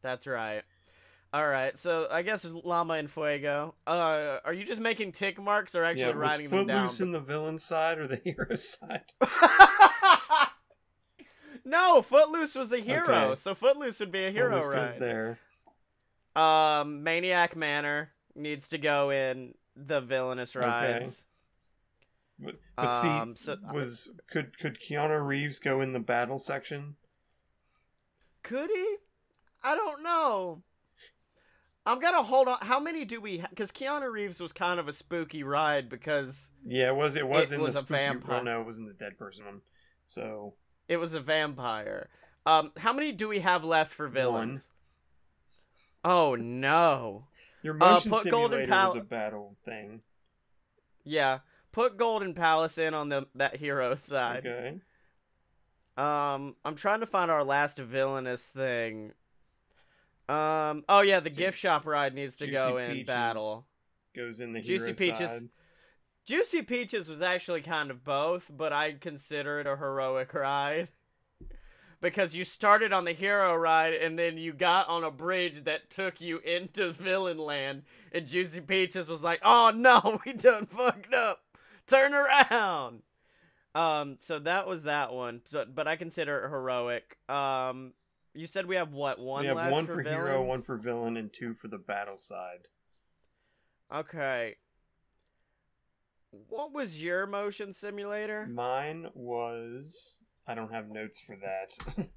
That's 0.01 0.25
right. 0.27 0.63
All 1.31 1.47
right, 1.47 1.77
so 1.77 2.07
I 2.09 2.23
guess 2.23 2.43
llama 2.43 2.95
and 2.95 3.09
fuego. 3.09 3.75
Uh, 3.85 4.37
are 4.43 4.53
you 4.53 4.65
just 4.65 4.81
making 4.81 5.11
tick 5.11 5.39
marks 5.39 5.75
or 5.75 5.83
actually 5.83 6.01
yeah, 6.01 6.07
was 6.07 6.15
writing 6.17 6.49
them 6.49 6.65
down? 6.65 6.87
Footloose 6.87 7.01
in 7.01 7.11
the 7.11 7.19
villain 7.19 7.59
side 7.59 7.99
or 7.99 8.07
the 8.07 8.15
hero 8.23 8.55
side? 8.55 9.03
no, 11.65 12.01
Footloose 12.01 12.55
was 12.55 12.71
a 12.73 12.79
hero, 12.79 13.31
Okay. 13.31 13.35
so 13.39 13.53
Footloose 13.53 13.99
would 13.99 14.11
be 14.11 14.25
a 14.25 14.31
hero 14.31 14.59
Footloose 14.59 14.75
goes 14.93 14.99
ride. 14.99 14.99
there. 14.99 15.39
Um, 16.35 17.03
Maniac 17.03 17.55
Manor 17.55 18.11
needs 18.35 18.69
to 18.69 18.77
go 18.77 19.11
in 19.11 19.53
the 19.75 20.01
villainous 20.01 20.55
rides. 20.55 21.25
But, 22.39 22.55
but 22.75 22.89
see, 23.01 23.07
Um, 23.07 23.33
so- 23.33 23.57
was 23.73 24.09
could 24.31 24.57
could 24.57 24.79
Keanu 24.81 25.23
Reeves 25.25 25.59
go 25.59 25.81
in 25.81 25.93
the 25.93 25.99
battle 25.99 26.39
section? 26.39 26.95
Could 28.41 28.69
he? 28.71 28.95
I 29.61 29.75
don't 29.75 30.01
know. 30.01 30.63
I'm 31.89 31.99
gonna 31.99 32.21
hold 32.23 32.47
on. 32.47 32.59
How 32.61 32.79
many 32.79 33.03
do 33.05 33.19
we? 33.19 33.43
Because 33.49 33.71
Keanu 33.71 34.11
Reeves 34.11 34.39
was 34.39 34.53
kind 34.53 34.79
of 34.79 34.87
a 34.87 34.93
spooky 34.93 35.43
ride 35.43 35.89
because 35.89 36.51
Yeah, 36.65 36.89
it 36.89 36.95
was. 36.95 37.15
It 37.15 37.27
was 37.27 37.51
It 37.51 37.55
in 37.55 37.61
was 37.61 37.73
the 37.73 37.79
a 37.79 37.83
spooky. 37.83 37.97
vampire. 37.97 38.35
Well, 38.35 38.43
no, 38.43 38.61
it 38.61 38.65
was 38.67 38.77
in 38.77 38.85
the 38.85 38.93
dead 38.93 39.17
person 39.17 39.45
one. 39.45 39.61
So 40.05 40.53
it 40.87 40.97
was 40.97 41.13
a 41.13 41.19
vampire. 41.19 42.09
Um, 42.45 42.71
how 42.77 42.93
many 42.93 43.11
do 43.11 43.27
we 43.27 43.39
have 43.39 43.63
left 43.63 43.91
for 43.91 44.07
villains? 44.07 44.67
Oh 46.05 46.35
no. 46.35 47.25
your 47.63 47.73
Uh, 47.75 47.77
motion 47.77 48.11
put 48.11 48.29
Golden 48.29 48.59
simulator 48.61 48.71
Pal- 48.71 48.93
was 48.93 49.01
a 49.01 49.05
battle 49.05 49.55
thing. 49.65 50.01
Yeah, 51.03 51.39
put 51.71 51.97
Golden 51.97 52.33
Palace 52.33 52.77
in 52.77 52.93
on 52.93 53.09
the 53.09 53.27
that 53.35 53.55
hero 53.57 53.95
side. 53.95 54.45
Okay. 54.45 54.79
Um, 55.97 56.55
I'm 56.63 56.75
trying 56.75 57.01
to 57.01 57.05
find 57.05 57.29
our 57.29 57.43
last 57.43 57.77
villainous 57.79 58.43
thing. 58.45 59.11
Um, 60.29 60.83
oh 60.87 61.01
yeah, 61.01 61.19
the 61.19 61.29
gift 61.31 61.57
shop 61.57 61.85
ride 61.87 62.13
needs 62.13 62.37
to 62.37 62.45
Juicy 62.45 62.55
go 62.55 62.77
in 62.77 62.91
Peaches. 62.91 63.07
battle. 63.07 63.65
Goes 64.15 64.39
in 64.39 64.53
the 64.53 64.61
Juicy 64.61 64.93
Peaches. 64.93 65.29
side. 65.29 65.49
Juicy 66.25 66.61
Peaches 66.61 67.09
was 67.09 67.23
actually 67.23 67.61
kind 67.61 67.89
of 67.89 68.03
both, 68.03 68.51
but 68.55 68.71
I 68.71 68.93
consider 68.93 69.59
it 69.59 69.67
a 69.67 69.75
heroic 69.75 70.33
ride. 70.33 70.89
Because 72.01 72.33
you 72.33 72.45
started 72.45 72.93
on 72.93 73.03
the 73.03 73.11
hero 73.11 73.53
ride 73.57 73.93
and 73.93 74.17
then 74.17 74.37
you 74.37 74.53
got 74.53 74.87
on 74.87 75.03
a 75.03 75.11
bridge 75.11 75.65
that 75.65 75.89
took 75.89 76.21
you 76.21 76.39
into 76.39 76.93
villain 76.93 77.37
land, 77.37 77.83
and 78.13 78.25
Juicy 78.25 78.61
Peaches 78.61 79.09
was 79.09 79.21
like, 79.21 79.41
"Oh 79.43 79.73
no, 79.75 80.21
we 80.25 80.31
done 80.31 80.65
fucked 80.65 81.13
up. 81.13 81.41
Turn 81.87 82.13
around." 82.13 83.01
Um, 83.75 84.15
so 84.21 84.39
that 84.39 84.65
was 84.65 84.83
that 84.83 85.11
one. 85.11 85.41
So, 85.43 85.65
but 85.65 85.89
I 85.89 85.97
consider 85.97 86.37
it 86.45 86.49
heroic. 86.49 87.17
Um, 87.27 87.91
you 88.33 88.47
said 88.47 88.65
we 88.65 88.75
have 88.75 88.91
what 88.91 89.19
one 89.19 89.41
we 89.41 89.47
have 89.47 89.57
left 89.57 89.71
one 89.71 89.85
for, 89.85 89.95
for, 89.95 90.03
hero, 90.03 90.43
one 90.43 90.61
for 90.61 90.77
villain, 90.77 91.17
and 91.17 91.31
two 91.33 91.53
for 91.53 91.67
the 91.67 91.77
battle 91.77 92.17
side. 92.17 92.67
Okay. 93.93 94.55
What 96.31 96.73
was 96.73 97.01
your 97.01 97.25
motion 97.25 97.73
simulator? 97.73 98.45
Mine 98.45 99.07
was. 99.13 100.19
I 100.47 100.53
don't 100.53 100.71
have 100.71 100.89
notes 100.89 101.19
for 101.19 101.35
that. 101.37 102.07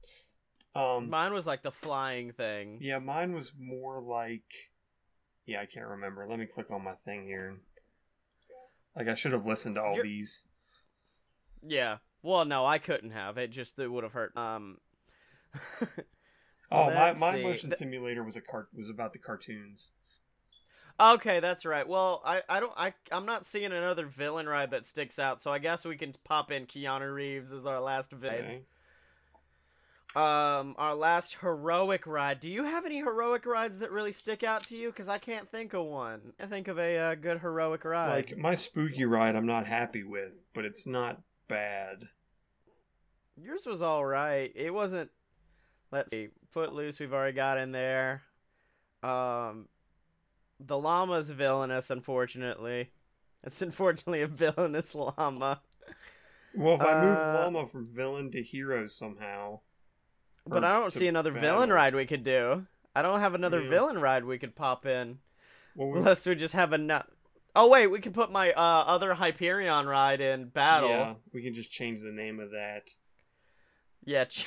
um. 0.81 1.09
Mine 1.09 1.33
was 1.33 1.46
like 1.46 1.62
the 1.62 1.70
flying 1.70 2.33
thing. 2.33 2.79
Yeah, 2.81 2.98
mine 2.98 3.35
was 3.35 3.53
more 3.59 4.01
like. 4.01 4.44
Yeah, 5.46 5.61
I 5.61 5.66
can't 5.66 5.87
remember. 5.87 6.27
Let 6.29 6.38
me 6.38 6.46
click 6.46 6.70
on 6.70 6.85
my 6.85 6.94
thing 7.05 7.25
here. 7.25 7.57
Like 8.94 9.09
I 9.09 9.14
should 9.14 9.33
have 9.33 9.46
listened 9.46 9.77
to 9.77 9.83
all 9.83 9.98
these. 10.03 10.42
Yeah. 11.66 11.98
Well, 12.22 12.44
no, 12.44 12.66
I 12.66 12.79
couldn't 12.79 13.11
have. 13.11 13.38
It 13.38 13.51
just 13.51 13.79
it 13.79 13.88
would 13.88 14.05
have 14.05 14.12
hurt. 14.12 14.37
Um. 14.37 14.77
Oh, 16.73 16.87
my, 16.87 17.12
my 17.12 17.35
see. 17.35 17.43
motion 17.43 17.75
simulator 17.77 18.25
was 18.25 18.37
a 18.37 18.41
cart 18.41 18.69
was 18.75 18.88
about 18.88 19.12
the 19.12 19.19
cartoons. 19.19 19.91
okay, 20.99 21.38
that's 21.38 21.67
right. 21.67 21.87
Well, 21.87 22.23
I 22.25 22.43
I 22.49 22.61
don't 22.61 22.73
I 22.77 22.95
I'm 23.12 23.27
not 23.27 23.45
seeing 23.45 23.67
another 23.67 24.07
villain 24.07 24.49
ride 24.49 24.71
that 24.71 24.87
sticks 24.87 25.19
out, 25.19 25.43
so 25.43 25.53
I 25.53 25.59
guess 25.59 25.85
we 25.85 25.97
can 25.99 26.15
pop 26.25 26.51
in 26.51 26.67
Keanu 26.67 27.12
Reeves 27.12 27.53
as 27.53 27.67
our 27.67 27.81
last 27.81 28.11
villain. 28.11 28.45
Okay. 28.45 28.62
Um, 30.15 30.75
our 30.77 30.95
last 30.95 31.37
heroic 31.41 32.07
ride. 32.07 32.41
Do 32.41 32.51
you 32.51 32.65
have 32.65 32.85
any 32.85 32.99
heroic 32.99 33.47
rides 33.47 33.79
that 33.79 33.91
really 33.91 34.12
stick 34.12 34.43
out 34.43 34.62
to 34.65 34.77
you? 34.77 34.88
Because 34.88 35.09
I 35.09 35.17
can't 35.17 35.51
think 35.51 35.73
of 35.73 35.87
one. 35.87 36.35
I 36.38 36.47
think 36.47 36.69
of 36.69 36.79
a 36.79 36.99
uh, 36.99 37.15
good 37.15 37.41
heroic 37.41 37.85
ride. 37.85 38.11
Like 38.11 38.37
my 38.37 38.55
spooky 38.55 39.07
ride, 39.07 39.37
I'm 39.37 39.47
not 39.47 39.67
happy 39.67 40.03
with, 40.03 40.45
but 40.55 40.67
it's 40.67 40.87
not 40.87 41.23
bad. 41.49 42.09
Yours 43.41 43.62
was 43.67 43.81
all 43.81 44.05
right. 44.05 44.53
It 44.55 44.75
wasn't 44.75 45.11
let's 45.92 46.11
see. 46.11 46.28
Footloose, 46.50 46.98
we've 46.98 47.12
already 47.12 47.37
got 47.37 47.59
in 47.59 47.70
there. 47.72 48.22
Um, 49.02 49.68
the 50.59 50.76
llama's 50.78 51.31
villainous, 51.31 51.90
unfortunately. 51.90 52.90
It's 53.44 53.62
unfortunately 53.62 54.22
a 54.22 54.26
villainous 54.26 54.94
llama. 54.94 55.61
Well, 56.55 56.74
if 56.74 56.81
I 56.83 57.00
move 57.05 57.16
Uh, 57.18 57.40
Llama 57.44 57.66
from 57.66 57.87
villain 57.87 58.31
to 58.33 58.42
hero 58.42 58.87
somehow, 58.87 59.61
But 60.46 60.64
I 60.64 60.78
don't 60.81 60.92
see 60.92 61.07
another 61.07 61.31
villain 61.33 61.72
ride 61.72 61.94
we 61.94 62.05
could 62.07 62.24
do. 62.24 62.66
I 62.94 63.00
don't 63.00 63.20
have 63.20 63.35
another 63.35 63.62
Yeah. 63.62 63.70
villain 63.70 63.98
ride 64.00 64.24
we 64.24 64.38
could 64.38 64.55
pop 64.55 64.85
in. 64.85 65.18
Well, 65.74 65.88
we- 65.88 65.98
Unless 66.00 66.26
we 66.26 66.35
just 66.35 66.52
have 66.55 66.72
a 66.74 66.78
nut. 66.78 67.07
Oh 67.57 67.68
wait, 67.68 67.87
we 67.87 68.00
could 68.00 68.12
put 68.14 68.31
my 68.31 68.52
uh, 68.52 68.61
other 68.87 69.14
Hyperion 69.14 69.87
ride 69.87 70.20
in 70.20 70.48
battle. 70.48 70.88
Yeah, 70.90 71.14
we 71.33 71.42
can 71.42 71.55
just 71.55 71.70
change 71.70 72.02
the 72.02 72.12
name 72.12 72.38
of 72.40 72.50
that. 72.50 72.83
Yeah, 74.05 74.25
ch- 74.25 74.47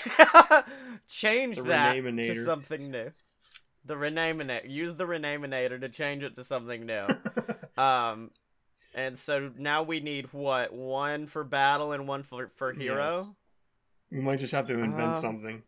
change 1.08 1.58
The 1.58 1.64
that 1.64 1.94
to 2.02 2.44
something 2.46 2.92
new. 2.92 3.12
The 3.86 3.94
Renaminator. 3.96 4.70
Use 4.70 4.96
the 4.96 5.06
Renaminator 5.06 5.80
to 5.80 5.90
change 5.90 6.24
it 6.24 6.36
to 6.36 6.44
something 6.44 6.86
new. 6.86 7.08
um, 7.82 8.32
and 8.94 9.18
so 9.18 9.52
now 9.58 9.84
we 9.84 10.00
need 10.00 10.34
what? 10.34 10.74
One 10.74 11.28
for 11.28 11.44
battle 11.44 11.92
and 11.92 12.08
one 12.08 12.24
for 12.24 12.52
for 12.56 12.74
hero. 12.74 13.12
Yes. 13.18 13.30
we 14.12 14.20
might 14.22 14.40
just 14.40 14.54
have 14.54 14.68
to 14.68 14.74
invent 14.80 15.02
Uh, 15.16 15.22
something. 15.22 15.64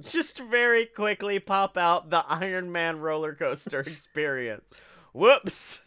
Just 0.00 0.38
very 0.38 0.86
quickly 0.86 1.38
pop 1.38 1.76
out 1.76 2.08
the 2.10 2.24
Iron 2.26 2.72
Man 2.72 2.98
roller 3.00 3.34
coaster 3.34 3.80
experience. 3.86 4.64
Whoops. 5.12 5.80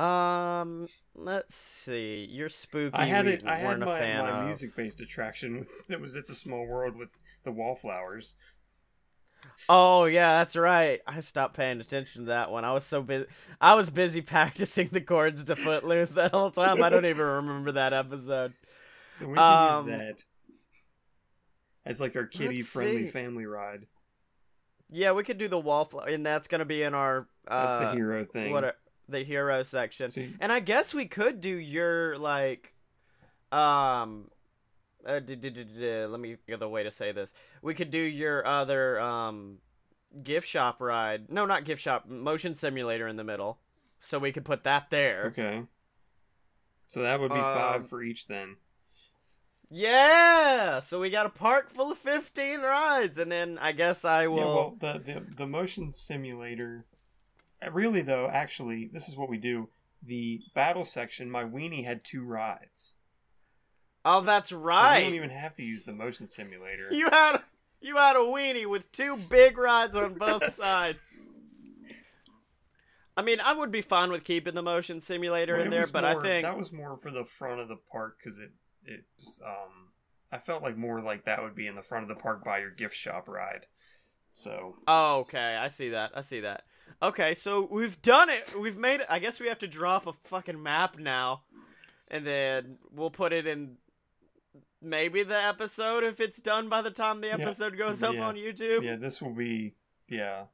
Um, 0.00 0.88
let's 1.14 1.54
see. 1.54 2.26
You're 2.30 2.48
spooky. 2.48 2.94
I 2.94 3.06
had 3.06 3.26
we 3.26 3.32
it. 3.32 3.44
I 3.46 3.56
had 3.58 3.78
my, 3.80 3.86
my 4.16 4.46
music-based 4.46 5.00
attraction 5.00 5.58
with 5.58 5.70
it 5.88 6.00
was 6.00 6.16
"It's 6.16 6.30
a 6.30 6.34
Small 6.34 6.66
World" 6.66 6.96
with 6.96 7.18
the 7.44 7.52
wallflowers. 7.52 8.34
Oh 9.68 10.04
yeah, 10.06 10.38
that's 10.38 10.56
right. 10.56 11.00
I 11.06 11.20
stopped 11.20 11.56
paying 11.56 11.80
attention 11.80 12.22
to 12.22 12.28
that 12.28 12.50
one. 12.50 12.64
I 12.64 12.72
was 12.72 12.84
so 12.84 13.02
busy. 13.02 13.26
I 13.60 13.74
was 13.74 13.90
busy 13.90 14.20
practicing 14.22 14.88
the 14.88 15.00
chords 15.00 15.44
to 15.44 15.56
Footloose 15.56 16.10
that 16.10 16.32
whole 16.32 16.50
time. 16.50 16.82
I 16.82 16.88
don't 16.88 17.06
even 17.06 17.24
remember 17.24 17.72
that 17.72 17.92
episode. 17.92 18.54
So 19.18 19.26
we 19.28 19.34
can 19.34 19.38
Um, 19.38 19.88
use 19.88 19.98
that 19.98 20.24
as 21.84 22.00
like 22.00 22.16
our 22.16 22.26
kitty-friendly 22.26 23.04
see. 23.04 23.10
family 23.10 23.46
ride. 23.46 23.86
Yeah, 24.90 25.12
we 25.12 25.22
could 25.22 25.38
do 25.38 25.48
the 25.48 25.58
wallflower, 25.58 26.08
and 26.08 26.26
that's 26.26 26.48
gonna 26.48 26.64
be 26.64 26.82
in 26.82 26.94
our 26.94 27.28
That's 27.46 27.74
uh, 27.74 27.80
the 27.80 27.92
hero 27.92 28.24
thing. 28.24 28.52
what 28.52 28.64
are, 28.64 28.74
the 29.10 29.22
hero 29.24 29.62
section. 29.62 30.10
See, 30.10 30.34
And 30.40 30.50
I 30.52 30.60
guess 30.60 30.94
we 30.94 31.06
could 31.06 31.40
do 31.40 31.50
your 31.50 32.16
like, 32.18 32.72
um, 33.52 34.30
uh, 35.06 35.18
d- 35.20 35.36
d- 35.36 35.50
d- 35.50 35.64
d- 35.64 36.04
let 36.06 36.20
me 36.20 36.36
get 36.48 36.60
the 36.60 36.68
way 36.68 36.82
to 36.84 36.90
say 36.90 37.12
this. 37.12 37.32
We 37.62 37.74
could 37.74 37.90
do 37.90 37.98
your 37.98 38.46
other 38.46 39.00
um, 39.00 39.58
gift 40.22 40.46
shop 40.48 40.80
ride. 40.80 41.30
No, 41.30 41.46
not 41.46 41.64
gift 41.64 41.80
shop. 41.82 42.06
Motion 42.08 42.54
simulator 42.54 43.08
in 43.08 43.16
the 43.16 43.24
middle, 43.24 43.58
so 44.00 44.18
we 44.18 44.32
could 44.32 44.44
put 44.44 44.64
that 44.64 44.90
there. 44.90 45.26
okay. 45.26 45.62
So 46.86 47.02
that 47.02 47.20
would 47.20 47.30
be 47.30 47.36
Um, 47.38 47.42
five 47.42 47.88
for 47.88 48.02
each 48.02 48.26
then. 48.26 48.56
Yeah. 49.70 50.80
So 50.80 51.00
we 51.00 51.10
got 51.10 51.26
a 51.26 51.30
park 51.30 51.70
full 51.70 51.92
of 51.92 51.98
fifteen 51.98 52.60
rides, 52.60 53.18
and 53.18 53.30
then 53.30 53.58
I 53.60 53.72
guess 53.72 54.04
I 54.04 54.26
will. 54.26 54.36
Yeah, 54.38 54.44
well, 54.44 54.76
the, 54.80 54.98
the 54.98 55.34
the 55.36 55.46
motion 55.46 55.92
simulator. 55.92 56.84
Really 57.72 58.02
though, 58.02 58.28
actually, 58.32 58.88
this 58.92 59.08
is 59.08 59.16
what 59.16 59.28
we 59.28 59.36
do. 59.38 59.68
The 60.02 60.40
battle 60.54 60.84
section, 60.84 61.30
my 61.30 61.44
weenie 61.44 61.84
had 61.84 62.04
two 62.04 62.22
rides. 62.24 62.94
oh, 64.04 64.22
that's 64.22 64.48
So 64.50 64.56
we 64.58 64.62
right. 64.64 65.02
don't 65.04 65.14
even 65.14 65.30
have 65.30 65.54
to 65.56 65.62
use 65.62 65.84
the 65.84 65.92
motion 65.92 66.26
simulator. 66.26 66.88
You 66.92 67.08
had 67.10 67.38
you 67.82 67.96
had 67.96 68.16
a 68.16 68.20
weenie 68.20 68.66
with 68.68 68.90
two 68.92 69.16
big 69.16 69.56
rides 69.58 69.94
on 69.96 70.14
both 70.14 70.54
sides. 70.54 70.98
I 73.16 73.22
mean, 73.22 73.40
I 73.40 73.52
would 73.52 73.70
be 73.70 73.82
fine 73.82 74.10
with 74.10 74.24
keeping 74.24 74.54
the 74.54 74.62
motion 74.62 75.00
simulator 75.00 75.54
Well, 75.56 75.64
in 75.64 75.70
there, 75.70 75.86
but 75.86 76.04
more- 76.04 76.18
I 76.20 76.22
think 76.22 76.44
that 76.44 76.56
was 76.56 76.72
more 76.72 76.96
for 76.96 77.10
the 77.10 77.24
front 77.24 77.60
of 77.60 77.68
the 77.68 77.76
park 77.92 78.16
because 78.22 78.38
it 78.38 78.50
it's 78.84 79.40
um 79.44 79.88
I 80.32 80.38
felt 80.38 80.62
like 80.62 80.76
more 80.76 81.02
like 81.02 81.24
that 81.26 81.42
would 81.42 81.54
be 81.54 81.66
in 81.66 81.74
the 81.74 81.82
front 81.82 82.08
of 82.10 82.16
the 82.16 82.20
park 82.22 82.44
by 82.44 82.60
your 82.60 82.70
gift 82.70 82.94
shop 82.96 83.28
ride. 83.28 83.66
So 84.32 84.76
Oh, 84.86 85.16
okay. 85.20 85.56
I 85.56 85.68
see 85.68 85.90
that. 85.90 86.12
I 86.14 86.22
see 86.22 86.40
that. 86.40 86.62
Okay, 87.02 87.34
so 87.34 87.66
we've 87.70 88.00
done 88.02 88.28
it. 88.28 88.58
We've 88.58 88.76
made 88.76 89.00
it. 89.00 89.06
I 89.08 89.18
guess 89.20 89.40
we 89.40 89.48
have 89.48 89.58
to 89.60 89.66
drop 89.68 90.06
a 90.06 90.12
fucking 90.24 90.62
map 90.62 90.98
now, 90.98 91.42
and 92.08 92.26
then 92.26 92.78
we'll 92.94 93.10
put 93.10 93.32
it 93.32 93.46
in 93.46 93.76
maybe 94.82 95.22
the 95.22 95.40
episode 95.42 96.04
if 96.04 96.20
it's 96.20 96.40
done 96.40 96.68
by 96.68 96.82
the 96.82 96.90
time 96.90 97.20
the 97.20 97.28
Yeah. 97.28 97.34
episode 97.38 97.76
goes 97.78 98.02
up 98.02 98.14
Yeah. 98.14 98.26
on 98.26 98.34
YouTube. 98.36 98.82
yeah, 98.84 98.96
this 98.96 99.20
will 99.22 99.34
be 99.34 99.74
yeah. 100.08 100.44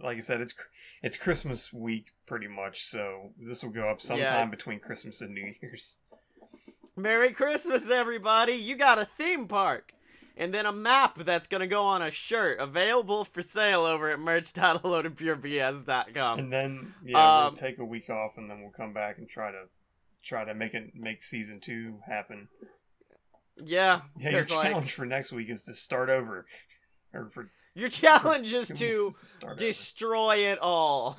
Like 0.00 0.18
I 0.18 0.20
said, 0.20 0.40
it's 0.40 0.54
it's 1.02 1.16
Christmas 1.16 1.72
week 1.72 2.12
pretty 2.26 2.48
much. 2.48 2.84
So 2.84 3.32
this 3.38 3.62
will 3.62 3.70
go 3.70 3.88
up 3.90 4.00
sometime 4.02 4.26
Yeah. 4.26 4.44
between 4.46 4.80
Christmas 4.80 5.20
and 5.22 5.34
New 5.34 5.54
Year's. 5.62 5.96
Merry 6.94 7.32
Christmas, 7.32 7.90
everybody! 7.90 8.54
You 8.54 8.76
got 8.76 8.98
a 8.98 9.04
theme 9.04 9.46
park. 9.48 9.92
And 10.38 10.52
then 10.52 10.66
a 10.66 10.72
map 10.72 11.18
that's 11.24 11.46
gonna 11.46 11.66
go 11.66 11.80
on 11.82 12.02
a 12.02 12.10
shirt 12.10 12.58
available 12.60 13.24
for 13.24 13.40
sale 13.42 13.84
over 13.86 14.10
at 14.10 14.18
merch.loadedpurebs.com. 14.20 16.38
And 16.38 16.52
then 16.52 16.94
yeah, 17.04 17.46
Um, 17.46 17.52
we'll 17.54 17.60
take 17.60 17.78
a 17.78 17.84
week 17.84 18.10
off, 18.10 18.32
and 18.36 18.50
then 18.50 18.60
we'll 18.60 18.70
come 18.72 18.92
back 18.92 19.16
and 19.18 19.28
try 19.28 19.50
to 19.50 19.64
try 20.22 20.44
to 20.44 20.54
make 20.54 20.74
it 20.74 20.94
make 20.94 21.22
season 21.22 21.60
two 21.60 22.00
happen. 22.06 22.48
Yeah, 23.64 24.02
Yeah, 24.18 24.30
your 24.30 24.42
'cause, 24.42 24.50
like, 24.56 24.68
challenge 24.70 24.92
for 24.92 25.06
next 25.06 25.32
week 25.32 25.48
is 25.48 25.62
to 25.64 25.72
start 25.74 26.10
over, 26.10 26.46
or 27.14 27.30
for 27.30 27.50
your 27.74 27.88
challenge 27.88 28.52
is 28.52 28.68
to 28.68 28.74
to 28.74 29.12
start 29.12 29.52
over. 29.52 29.58
destroy 29.58 30.36
it 30.52 30.58
all. 30.58 31.16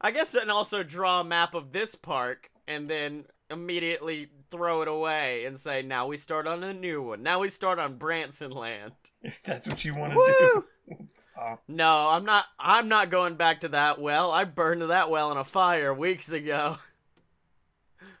I 0.00 0.10
guess 0.12 0.34
and 0.34 0.50
also 0.50 0.82
draw 0.82 1.20
a 1.20 1.24
map 1.24 1.54
of 1.54 1.72
this 1.72 1.94
park 1.94 2.50
and 2.66 2.88
then 2.88 3.26
immediately 3.50 4.28
throw 4.50 4.82
it 4.82 4.88
away 4.88 5.44
and 5.44 5.58
say, 5.58 5.82
now 5.82 6.06
we 6.06 6.16
start 6.16 6.46
on 6.46 6.62
a 6.62 6.72
new 6.72 7.02
one. 7.02 7.22
Now 7.22 7.40
we 7.40 7.48
start 7.48 7.78
on 7.78 7.96
Branson 7.96 8.50
Land. 8.50 8.92
if 9.22 9.42
that's 9.42 9.66
what 9.66 9.84
you 9.84 9.94
want 9.94 10.12
to 10.12 10.34
do. 10.38 10.64
No, 11.68 12.08
I'm 12.08 12.24
not 12.24 12.46
I'm 12.58 12.88
not 12.88 13.10
going 13.10 13.34
back 13.34 13.60
to 13.60 13.68
that 13.68 14.00
well. 14.00 14.30
I 14.30 14.44
burned 14.44 14.80
that 14.80 15.10
well 15.10 15.30
in 15.30 15.36
a 15.36 15.44
fire 15.44 15.92
weeks 15.92 16.32
ago. 16.32 16.78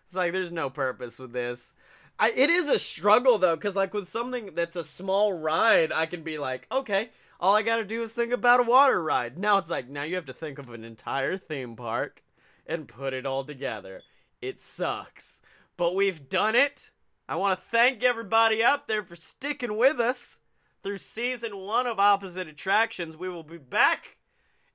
It's 0.04 0.14
like 0.16 0.32
there's 0.32 0.52
no 0.52 0.70
purpose 0.70 1.18
with 1.18 1.32
this. 1.32 1.74
I, 2.18 2.30
it 2.30 2.48
is 2.48 2.70
a 2.70 2.78
struggle 2.78 3.38
though, 3.38 3.56
because 3.56 3.76
like 3.76 3.92
with 3.92 4.08
something 4.08 4.54
that's 4.54 4.76
a 4.76 4.82
small 4.82 5.34
ride, 5.34 5.92
I 5.92 6.06
can 6.06 6.22
be 6.22 6.38
like, 6.38 6.66
okay, 6.72 7.10
all 7.38 7.54
I 7.54 7.62
gotta 7.62 7.84
do 7.84 8.02
is 8.02 8.14
think 8.14 8.32
about 8.32 8.60
a 8.60 8.62
water 8.64 9.02
ride. 9.02 9.38
Now 9.38 9.58
it's 9.58 9.68
like 9.68 9.88
now 9.88 10.04
you 10.04 10.16
have 10.16 10.24
to 10.26 10.32
think 10.32 10.58
of 10.58 10.70
an 10.70 10.82
entire 10.82 11.36
theme 11.36 11.76
park 11.76 12.22
and 12.66 12.88
put 12.88 13.12
it 13.12 13.26
all 13.26 13.44
together. 13.44 14.02
It 14.40 14.60
sucks, 14.60 15.40
but 15.76 15.94
we've 15.94 16.28
done 16.28 16.54
it. 16.54 16.90
I 17.28 17.36
want 17.36 17.58
to 17.58 17.66
thank 17.70 18.02
everybody 18.04 18.62
out 18.62 18.88
there 18.88 19.02
for 19.02 19.16
sticking 19.16 19.76
with 19.76 20.00
us 20.00 20.38
through 20.82 20.98
season 20.98 21.56
one 21.56 21.86
of 21.86 21.98
Opposite 21.98 22.46
Attractions. 22.48 23.16
We 23.16 23.28
will 23.28 23.42
be 23.42 23.58
back 23.58 24.16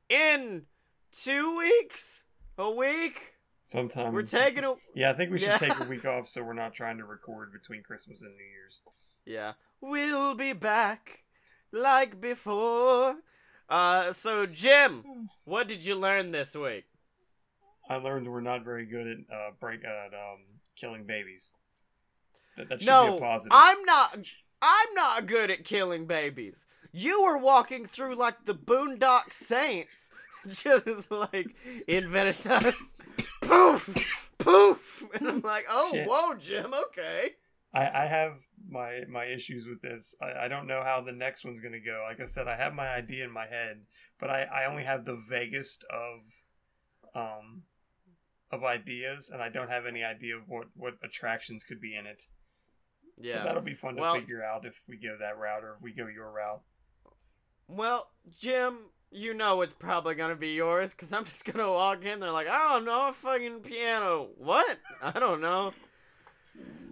in 0.09 0.63
two 1.11 1.57
weeks, 1.57 2.25
a 2.57 2.69
week. 2.69 3.33
sometime 3.65 4.13
We're 4.13 4.23
taking 4.23 4.63
a 4.65 4.73
Yeah, 4.95 5.11
I 5.11 5.13
think 5.13 5.31
we 5.31 5.39
should 5.39 5.47
Yeah. 5.47 5.57
take 5.57 5.79
a 5.79 5.85
week 5.85 6.05
off 6.05 6.27
so 6.27 6.43
we're 6.43 6.53
not 6.53 6.73
trying 6.73 6.97
to 6.97 7.05
record 7.05 7.53
between 7.53 7.81
Christmas 7.83 8.21
and 8.21 8.31
New 8.35 8.43
Year's. 8.43 8.81
yeah. 9.25 9.53
We'll 9.81 10.33
be 10.35 10.53
back 10.53 11.23
like 11.73 12.21
before. 12.21 13.15
Uh, 13.69 14.11
so 14.13 14.45
Jim, 14.45 15.03
what 15.45 15.67
did 15.67 15.83
you 15.83 15.95
learn 15.95 16.31
this 16.31 16.53
week? 16.55 16.85
I 17.93 17.97
learned 17.97 18.31
we're 18.31 18.41
not 18.41 18.63
very 18.63 18.85
good 18.85 19.07
at 19.07 19.17
uh, 19.33 19.51
break 19.59 19.83
at 19.85 20.13
um, 20.13 20.39
killing 20.75 21.05
babies. 21.05 21.51
That, 22.57 22.69
that 22.69 22.81
should 22.81 22.87
no, 22.87 23.11
be 23.11 23.17
a 23.17 23.19
positive. 23.19 23.51
I'm 23.53 23.83
not. 23.83 24.19
I'm 24.61 24.93
not 24.93 25.27
good 25.27 25.51
at 25.51 25.65
killing 25.65 26.05
babies. 26.05 26.65
You 26.91 27.23
were 27.23 27.37
walking 27.37 27.85
through 27.85 28.15
like 28.15 28.45
the 28.45 28.55
Boondock 28.55 29.33
Saints, 29.33 30.09
just 30.47 31.11
like 31.11 31.55
in 31.87 32.05
Venitas, 32.05 32.95
poof, 33.41 34.29
poof, 34.37 35.03
and 35.13 35.27
I'm 35.27 35.41
like, 35.41 35.65
oh, 35.69 35.91
Shit. 35.91 36.07
whoa, 36.07 36.33
Jim, 36.35 36.73
okay. 36.73 37.31
I, 37.73 38.03
I 38.03 38.05
have 38.05 38.33
my 38.69 39.01
my 39.09 39.25
issues 39.25 39.65
with 39.67 39.81
this. 39.81 40.15
I, 40.21 40.45
I 40.45 40.47
don't 40.47 40.67
know 40.67 40.83
how 40.83 41.01
the 41.01 41.11
next 41.11 41.43
one's 41.43 41.59
gonna 41.59 41.79
go. 41.79 42.05
Like 42.07 42.19
I 42.19 42.25
said, 42.25 42.47
I 42.47 42.55
have 42.55 42.73
my 42.73 42.87
idea 42.87 43.25
in 43.25 43.31
my 43.31 43.47
head, 43.47 43.81
but 44.19 44.29
I, 44.29 44.43
I 44.43 44.65
only 44.65 44.83
have 44.83 45.05
the 45.05 45.15
vaguest 45.15 45.83
of 45.89 46.19
um 47.15 47.63
of 48.53 48.63
ideas, 48.63 49.29
and 49.31 49.41
I 49.41 49.49
don't 49.49 49.69
have 49.69 49.85
any 49.85 50.03
idea 50.03 50.35
of 50.37 50.43
what 50.47 50.67
what 50.75 50.93
attractions 51.03 51.63
could 51.63 51.81
be 51.81 51.95
in 51.95 52.05
it. 52.05 52.23
Yeah. 53.17 53.33
So 53.35 53.43
that'll 53.43 53.61
be 53.61 53.73
fun 53.73 53.95
to 53.95 54.01
Well- 54.01 54.15
figure 54.15 54.43
out 54.43 54.65
if 54.65 54.81
we 54.87 54.97
go 54.97 55.17
that 55.19 55.37
route 55.37 55.63
or 55.63 55.75
if 55.75 55.81
we 55.81 55.91
go 55.93 56.07
your 56.07 56.31
route. 56.31 56.61
Well, 57.67 58.11
Jim, 58.39 58.89
you 59.11 59.33
know 59.33 59.61
it's 59.61 59.73
probably 59.73 60.15
gonna 60.15 60.35
be 60.35 60.49
yours, 60.49 60.91
because 60.91 61.11
I'm 61.13 61.25
just 61.33 61.45
gonna 61.45 61.71
walk 61.71 62.03
in 62.05 62.19
there 62.19 62.31
like, 62.31 62.47
I 62.47 62.73
don't 62.73 62.85
know, 62.85 63.09
a 63.09 63.13
fucking 63.13 63.61
piano. 63.61 64.29
What? 64.37 64.79
I 65.01 65.11
don't 65.19 65.41
know. 65.41 65.73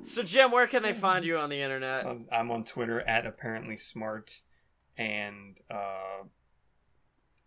So 0.04 0.24
Jim, 0.24 0.52
where 0.52 0.66
can 0.68 0.82
they 0.82 0.94
find 0.94 1.24
you 1.24 1.38
on 1.38 1.50
the 1.50 1.62
internet? 1.62 2.06
Um, 2.08 2.26
I'm 2.32 2.50
on 2.50 2.64
Twitter 2.64 3.02
at 3.02 3.26
apparently 3.28 3.78
smart, 3.78 4.42
and 4.98 5.58
uh, 5.70 6.24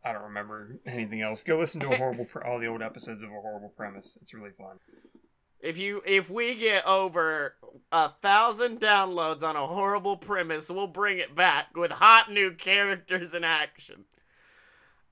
I 0.04 0.12
don't 0.12 0.24
remember 0.24 0.78
anything 0.86 1.22
else. 1.22 1.42
Go 1.42 1.56
listen 1.56 1.80
to 1.80 1.90
a 1.90 1.96
horrible 1.96 2.26
pre- 2.26 2.42
all 2.42 2.58
the 2.58 2.66
old 2.66 2.82
episodes 2.82 3.22
of 3.22 3.30
a 3.30 3.40
horrible 3.40 3.72
premise. 3.74 4.18
It's 4.20 4.34
really 4.34 4.50
fun. 4.50 4.78
If 5.60 5.78
you 5.78 6.02
if 6.04 6.28
we 6.28 6.54
get 6.56 6.84
over 6.84 7.54
a 7.90 8.10
thousand 8.20 8.80
downloads 8.80 9.42
on 9.42 9.56
a 9.56 9.66
horrible 9.66 10.18
premise, 10.18 10.68
we'll 10.68 10.86
bring 10.86 11.18
it 11.18 11.34
back 11.34 11.74
with 11.74 11.90
hot 11.90 12.30
new 12.30 12.52
characters 12.52 13.34
in 13.34 13.44
action. 13.44 14.04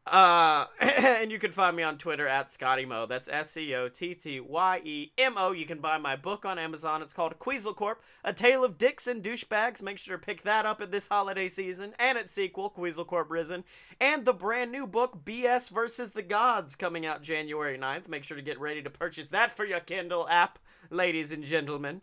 Uh, 0.04 0.66
and 0.80 1.30
you 1.30 1.38
can 1.38 1.52
find 1.52 1.76
me 1.76 1.82
on 1.82 1.96
Twitter 1.96 2.26
at 2.26 2.50
Scotty 2.50 2.84
Mo. 2.84 3.06
That's 3.06 3.28
S 3.28 3.52
C 3.52 3.74
O 3.74 3.88
T 3.88 4.14
T 4.14 4.40
Y 4.40 4.80
E 4.84 5.12
M 5.16 5.34
O. 5.38 5.52
You 5.52 5.64
can 5.64 5.78
buy 5.78 5.96
my 5.98 6.16
book 6.16 6.44
on 6.44 6.58
Amazon. 6.58 7.02
It's 7.02 7.12
called 7.12 7.38
Queasel 7.38 7.74
Corp: 7.74 8.02
A 8.24 8.32
Tale 8.32 8.64
of 8.64 8.78
Dicks 8.78 9.06
and 9.06 9.22
Douchebags. 9.22 9.80
Make 9.80 9.98
sure 9.98 10.16
to 10.16 10.24
pick 10.24 10.42
that 10.42 10.66
up 10.66 10.80
at 10.80 10.90
this 10.90 11.06
holiday 11.06 11.48
season, 11.48 11.94
and 12.00 12.18
its 12.18 12.32
sequel, 12.32 12.70
Queasel 12.70 13.04
Corp 13.04 13.30
Risen, 13.30 13.62
and 14.00 14.24
the 14.24 14.32
brand 14.32 14.72
new 14.72 14.88
book 14.88 15.24
BS 15.24 15.70
versus 15.70 16.10
the 16.10 16.22
Gods, 16.22 16.74
coming 16.74 17.06
out 17.06 17.22
January 17.22 17.78
9th. 17.78 18.08
Make 18.08 18.24
sure 18.24 18.36
to 18.36 18.42
get 18.42 18.58
ready 18.58 18.82
to 18.82 18.90
purchase 18.90 19.28
that 19.28 19.56
for 19.56 19.64
your 19.64 19.80
Kindle 19.80 20.28
app, 20.28 20.58
ladies 20.90 21.30
and 21.30 21.44
gentlemen. 21.44 22.00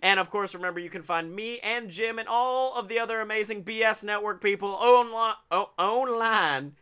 And 0.00 0.18
of 0.18 0.30
course, 0.30 0.54
remember 0.54 0.80
you 0.80 0.88
can 0.88 1.02
find 1.02 1.34
me 1.34 1.58
and 1.60 1.90
Jim 1.90 2.18
and 2.18 2.28
all 2.28 2.74
of 2.74 2.88
the 2.88 2.98
other 2.98 3.20
amazing 3.20 3.62
BS 3.62 4.04
Network 4.04 4.42
people 4.42 4.70
online, 4.70 5.34
online 5.50 6.72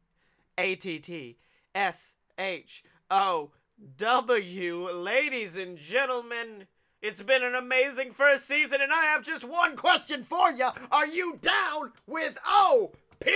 A 0.58 0.74
T 0.76 0.98
T 0.98 1.38
S 1.76 2.16
H 2.40 2.84
O 3.12 3.52
W. 3.98 4.90
Ladies 4.90 5.56
and 5.56 5.78
gentlemen, 5.78 6.66
it's 7.04 7.22
been 7.22 7.44
an 7.44 7.54
amazing 7.54 8.14
first 8.14 8.48
season, 8.48 8.82
and 8.82 8.94
I 8.94 9.04
have 9.04 9.24
just 9.24 9.44
one 9.44 9.76
question 9.76 10.24
for 10.24 10.52
you. 10.52 10.70
Are 10.90 11.06
you 11.06 11.38
down 11.42 11.92
with 12.08 12.40
OPP? 12.48 13.28